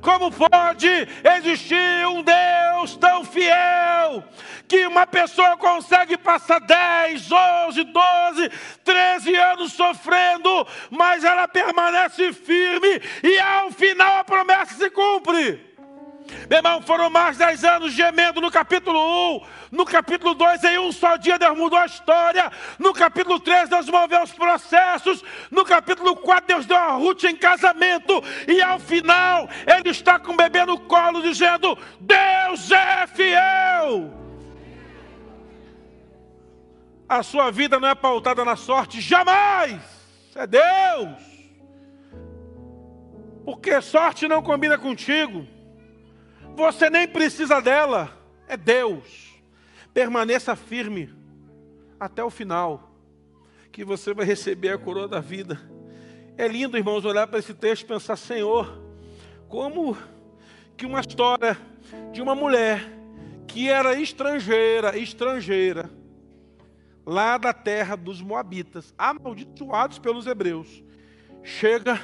[0.00, 0.88] como pode
[1.36, 4.24] existir um Deus tão fiel
[4.66, 8.50] que uma pessoa consegue passar 10, 11, 12,
[8.82, 15.71] 13 anos sofrendo, mas ela permanece firme e ao final a promessa se cumpre?
[16.48, 18.98] Meu irmão, foram mais de 10 anos gemendo no capítulo
[19.36, 19.40] 1.
[19.70, 22.50] No capítulo 2, em um só dia, Deus mudou a história.
[22.78, 25.22] No capítulo 3, Deus moveu os processos.
[25.50, 28.22] No capítulo 4, Deus deu a Ruth em casamento.
[28.46, 34.12] E ao final, ele está com o bebê no colo, dizendo: Deus é fiel.
[37.08, 39.80] A sua vida não é pautada na sorte, jamais.
[40.34, 41.32] É Deus.
[43.44, 45.46] Porque sorte não combina contigo.
[46.54, 48.12] Você nem precisa dela,
[48.46, 49.32] é Deus.
[49.94, 51.12] Permaneça firme
[51.98, 52.90] até o final,
[53.70, 55.60] que você vai receber a coroa da vida.
[56.36, 58.82] É lindo, irmãos, olhar para esse texto e pensar: Senhor,
[59.48, 59.96] como
[60.76, 61.56] que uma história
[62.12, 62.90] de uma mulher
[63.46, 65.90] que era estrangeira, estrangeira,
[67.04, 70.82] lá da terra dos Moabitas, amaldiçoados pelos hebreus,
[71.42, 72.00] chega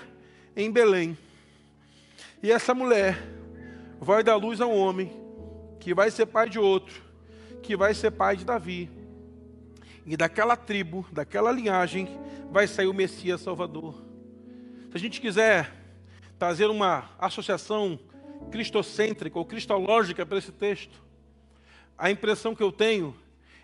[0.55, 1.17] em Belém.
[2.43, 3.38] E essa mulher
[4.01, 5.11] vai dar luz a um homem
[5.81, 7.03] que vai ser pai de outro,
[7.63, 8.91] que vai ser pai de Davi.
[10.07, 12.09] E daquela tribo, daquela linhagem,
[12.51, 13.95] vai sair o Messias Salvador.
[14.91, 15.75] Se a gente quiser
[16.39, 17.99] trazer uma associação
[18.51, 21.03] cristocêntrica ou cristológica para esse texto,
[21.97, 23.15] a impressão que eu tenho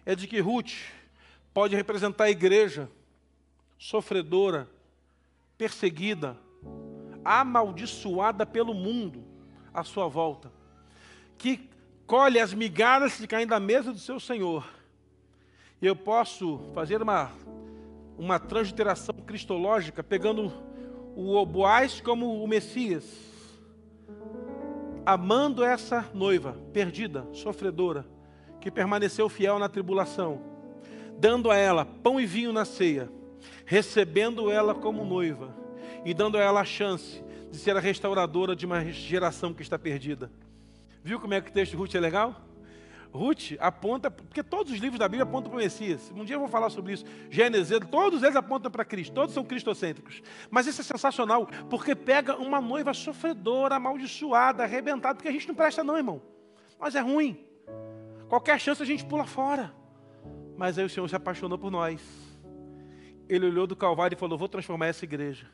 [0.04, 0.72] é de que Ruth
[1.54, 2.90] pode representar a igreja
[3.78, 4.68] sofredora,
[5.56, 6.36] perseguida,
[7.24, 9.23] amaldiçoada pelo mundo
[9.74, 10.52] à sua volta,
[11.36, 11.68] que
[12.06, 14.64] colhe as migalhas que caem da mesa do seu Senhor.
[15.82, 17.32] Eu posso fazer uma,
[18.16, 20.52] uma transliteração cristológica, pegando
[21.16, 23.04] o Boaz como o Messias,
[25.04, 28.06] amando essa noiva perdida, sofredora,
[28.60, 30.40] que permaneceu fiel na tribulação,
[31.18, 33.10] dando a ela pão e vinho na ceia,
[33.66, 35.54] recebendo ela como noiva
[36.04, 37.23] e dando a ela a chance
[37.54, 40.30] de ser a restauradora de uma geração que está perdida.
[41.04, 42.34] Viu como é que o texto de Ruth é legal?
[43.12, 46.12] Ruth aponta, porque todos os livros da Bíblia apontam para o Messias.
[46.16, 47.04] Um dia eu vou falar sobre isso.
[47.30, 50.20] Gênesis, todos eles apontam para Cristo, todos são cristocêntricos.
[50.50, 55.54] Mas isso é sensacional, porque pega uma noiva sofredora, amaldiçoada, arrebentada, porque a gente não
[55.54, 56.20] presta não, irmão.
[56.76, 57.38] Mas é ruim.
[58.28, 59.72] Qualquer chance a gente pula fora.
[60.56, 62.02] Mas aí o Senhor se apaixonou por nós.
[63.28, 65.46] Ele olhou do Calvário e falou: Vou transformar essa igreja.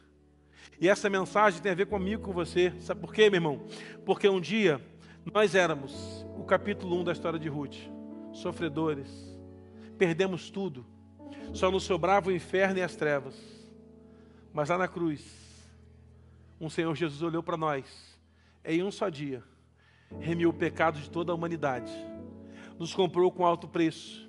[0.80, 2.72] E essa mensagem tem a ver comigo, com você.
[2.80, 3.66] Sabe por quê, meu irmão?
[4.04, 4.80] Porque um dia
[5.32, 7.76] nós éramos o capítulo 1 da história de Ruth,
[8.32, 9.38] sofredores.
[9.98, 10.86] Perdemos tudo.
[11.52, 13.34] Só nos sobrava o inferno e as trevas.
[14.52, 15.22] Mas lá na cruz,
[16.60, 18.18] um Senhor Jesus olhou para nós,
[18.64, 19.42] em um só dia,
[20.18, 21.90] remiu o pecado de toda a humanidade
[22.80, 24.26] nos comprou com alto preço.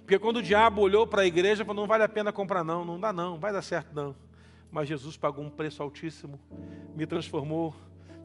[0.00, 2.84] Porque quando o diabo olhou para a igreja, falou: não vale a pena comprar, não,
[2.84, 4.14] não dá, não, vai dar certo, não.
[4.74, 6.36] Mas Jesus pagou um preço altíssimo,
[6.96, 7.72] me transformou,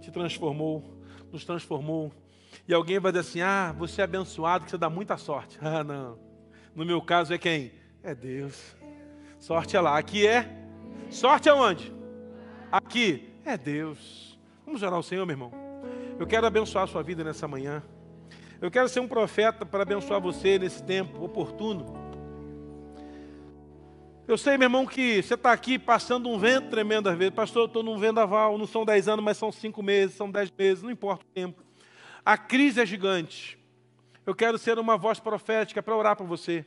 [0.01, 0.83] te transformou,
[1.31, 2.11] nos transformou.
[2.67, 5.59] E alguém vai dizer assim: ah, você é abençoado, que você dá muita sorte.
[5.61, 6.17] Ah, não.
[6.73, 7.71] No meu caso é quem?
[8.01, 8.75] É Deus.
[9.37, 9.95] Sorte é lá.
[9.95, 10.49] Aqui é?
[11.11, 11.93] Sorte aonde?
[12.71, 14.35] Aqui é Deus.
[14.65, 15.51] Vamos orar ao Senhor, meu irmão.
[16.17, 17.83] Eu quero abençoar a sua vida nessa manhã.
[18.59, 21.85] Eu quero ser um profeta para abençoar você nesse tempo oportuno.
[24.29, 27.33] Eu sei, meu irmão, que você está aqui passando um vento tremendo às vezes.
[27.33, 30.53] Pastor, eu estou num vendaval, não são dez anos, mas são cinco meses, são dez
[30.55, 31.63] meses, não importa o tempo.
[32.23, 33.57] A crise é gigante.
[34.27, 36.63] Eu quero ser uma voz profética para orar por você,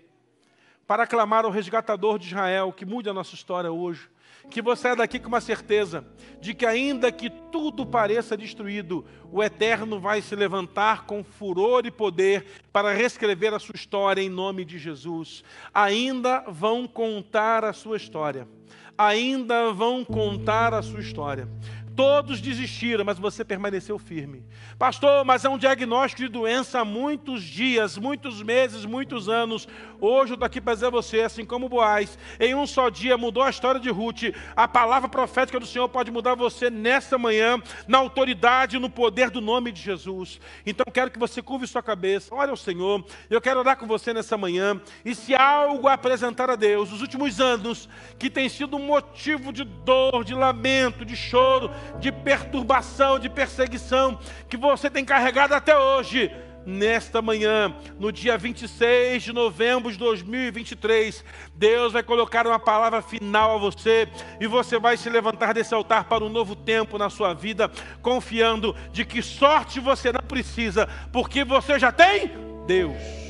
[0.93, 4.11] para clamar ao resgatador de Israel, que mude a nossa história hoje
[4.51, 6.05] que você é daqui com uma certeza
[6.39, 11.91] de que, ainda que tudo pareça destruído, o Eterno vai se levantar com furor e
[11.91, 15.43] poder para reescrever a sua história em nome de Jesus.
[15.73, 18.47] Ainda vão contar a sua história.
[18.99, 21.49] Ainda vão contar a sua história.
[21.95, 24.45] Todos desistiram, mas você permaneceu firme.
[24.79, 29.69] Pastor, mas é um diagnóstico de doença há muitos dias, muitos meses, muitos anos.
[30.01, 33.19] Hoje eu estou aqui para dizer a você, assim como Boaz, em um só dia
[33.19, 34.35] mudou a história de Ruth.
[34.57, 39.41] A palavra profética do Senhor pode mudar você nessa manhã, na autoridade no poder do
[39.41, 40.41] nome de Jesus.
[40.65, 43.05] Então quero que você curve sua cabeça, olha ao Senhor.
[43.29, 44.81] Eu quero orar com você nessa manhã.
[45.05, 47.89] E se algo apresentar a Deus, os últimos anos,
[48.19, 54.19] que tem sido um motivo de dor, de lamento, de choro, de perturbação, de perseguição
[54.49, 56.31] que você tem carregado até hoje.
[56.65, 61.25] Nesta manhã, no dia 26 de novembro de 2023,
[61.57, 64.09] Deus vai colocar uma palavra final a você
[64.41, 67.69] e você vai se levantar desse altar para um novo tempo na sua vida,
[68.01, 72.31] confiando de que sorte você não precisa, porque você já tem
[72.65, 73.22] Deus.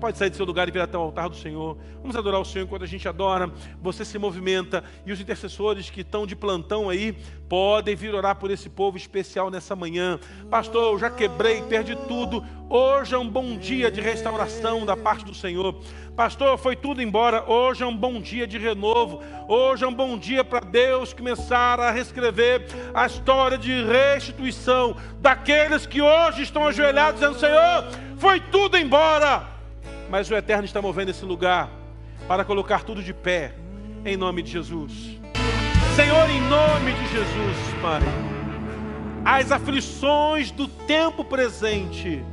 [0.00, 1.76] Pode sair do seu lugar e vir até o altar do Senhor.
[2.00, 3.52] Vamos adorar o Senhor enquanto a gente adora.
[3.82, 7.14] Você se movimenta e os intercessores que estão de plantão aí
[7.50, 10.18] podem vir orar por esse povo especial nessa manhã.
[10.48, 12.42] Pastor, eu já quebrei, perdi tudo.
[12.70, 15.78] Hoje é um bom dia de restauração da parte do Senhor.
[16.16, 17.44] Pastor, foi tudo embora.
[17.46, 19.20] Hoje é um bom dia de renovo.
[19.46, 25.84] Hoje é um bom dia para Deus começar a reescrever a história de restituição daqueles
[25.84, 27.84] que hoje estão ajoelhados dizendo: Senhor,
[28.16, 29.59] foi tudo embora
[30.10, 31.70] mas o Eterno está movendo esse lugar
[32.26, 33.54] para colocar tudo de pé,
[34.04, 34.92] em nome de Jesus.
[35.94, 38.00] Senhor, em nome de Jesus, Pai,
[39.24, 42.24] as aflições do tempo presente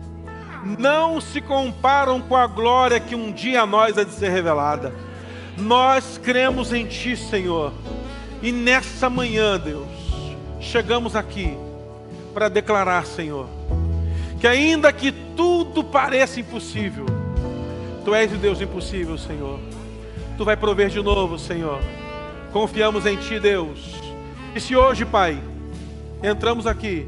[0.79, 4.91] não se comparam com a glória que um dia a nós há de ser revelada.
[5.55, 7.71] Nós cremos em Ti, Senhor,
[8.41, 9.87] e nessa manhã, Deus,
[10.59, 11.55] chegamos aqui
[12.33, 13.47] para declarar, Senhor,
[14.39, 17.16] que ainda que tudo pareça impossível,
[18.07, 19.59] Tu és o Deus impossível, Senhor.
[20.37, 21.81] Tu vai prover de novo, Senhor.
[22.53, 23.95] Confiamos em Ti, Deus.
[24.55, 25.37] E se hoje, Pai,
[26.23, 27.05] entramos aqui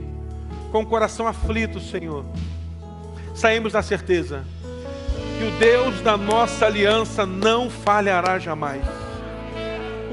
[0.73, 2.25] com o coração aflito, Senhor,
[3.33, 4.43] saímos da certeza
[5.37, 8.83] que o Deus da nossa aliança não falhará jamais.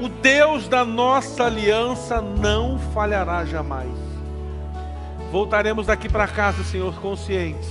[0.01, 3.91] O Deus da nossa aliança não falhará jamais.
[5.33, 7.67] Voltaremos daqui para casa, Senhor, conscientes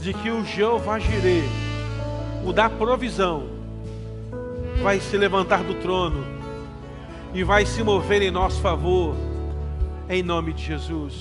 [0.00, 1.69] de que o Jeová Jireh,
[2.44, 3.44] o da provisão,
[4.82, 6.24] vai se levantar do trono
[7.34, 9.14] e vai se mover em nosso favor,
[10.08, 11.14] em nome de Jesus.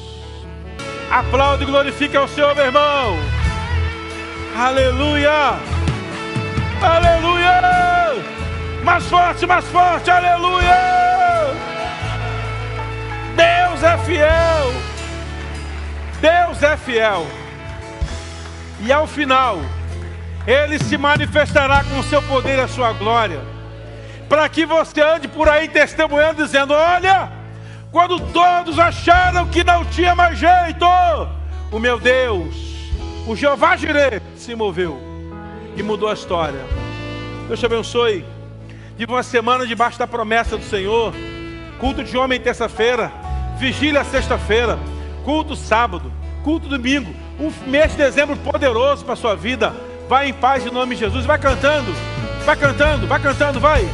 [1.12, 3.18] Aplaude e glorifique ao Senhor, meu irmão.
[4.56, 5.60] Aleluia!
[6.82, 7.62] Aleluia!
[8.84, 10.78] Mais forte, mais forte, aleluia!
[13.36, 14.74] Deus é fiel!
[16.22, 17.26] Deus é fiel!
[18.82, 19.60] E ao final,
[20.48, 23.42] Ele se manifestará com o seu poder e a sua glória,
[24.28, 27.32] para que você ande por aí testemunhando, dizendo: Olha,
[27.92, 30.86] quando todos acharam que não tinha mais jeito,
[31.72, 32.56] o meu Deus,
[33.28, 35.00] o Jeová Jireh, se moveu
[35.76, 36.60] e mudou a história.
[37.48, 38.26] Deus te abençoe.
[38.96, 41.14] Viva uma semana debaixo da promessa do Senhor.
[41.80, 43.12] Culto de homem terça-feira,
[43.58, 44.78] vigília sexta-feira,
[45.24, 46.12] culto sábado,
[46.44, 47.14] culto domingo.
[47.40, 49.74] Um mês de dezembro poderoso para a sua vida.
[50.10, 51.24] Vai em paz em nome de Jesus.
[51.24, 51.94] Vai cantando,
[52.44, 53.88] vai cantando, vai cantando, vai.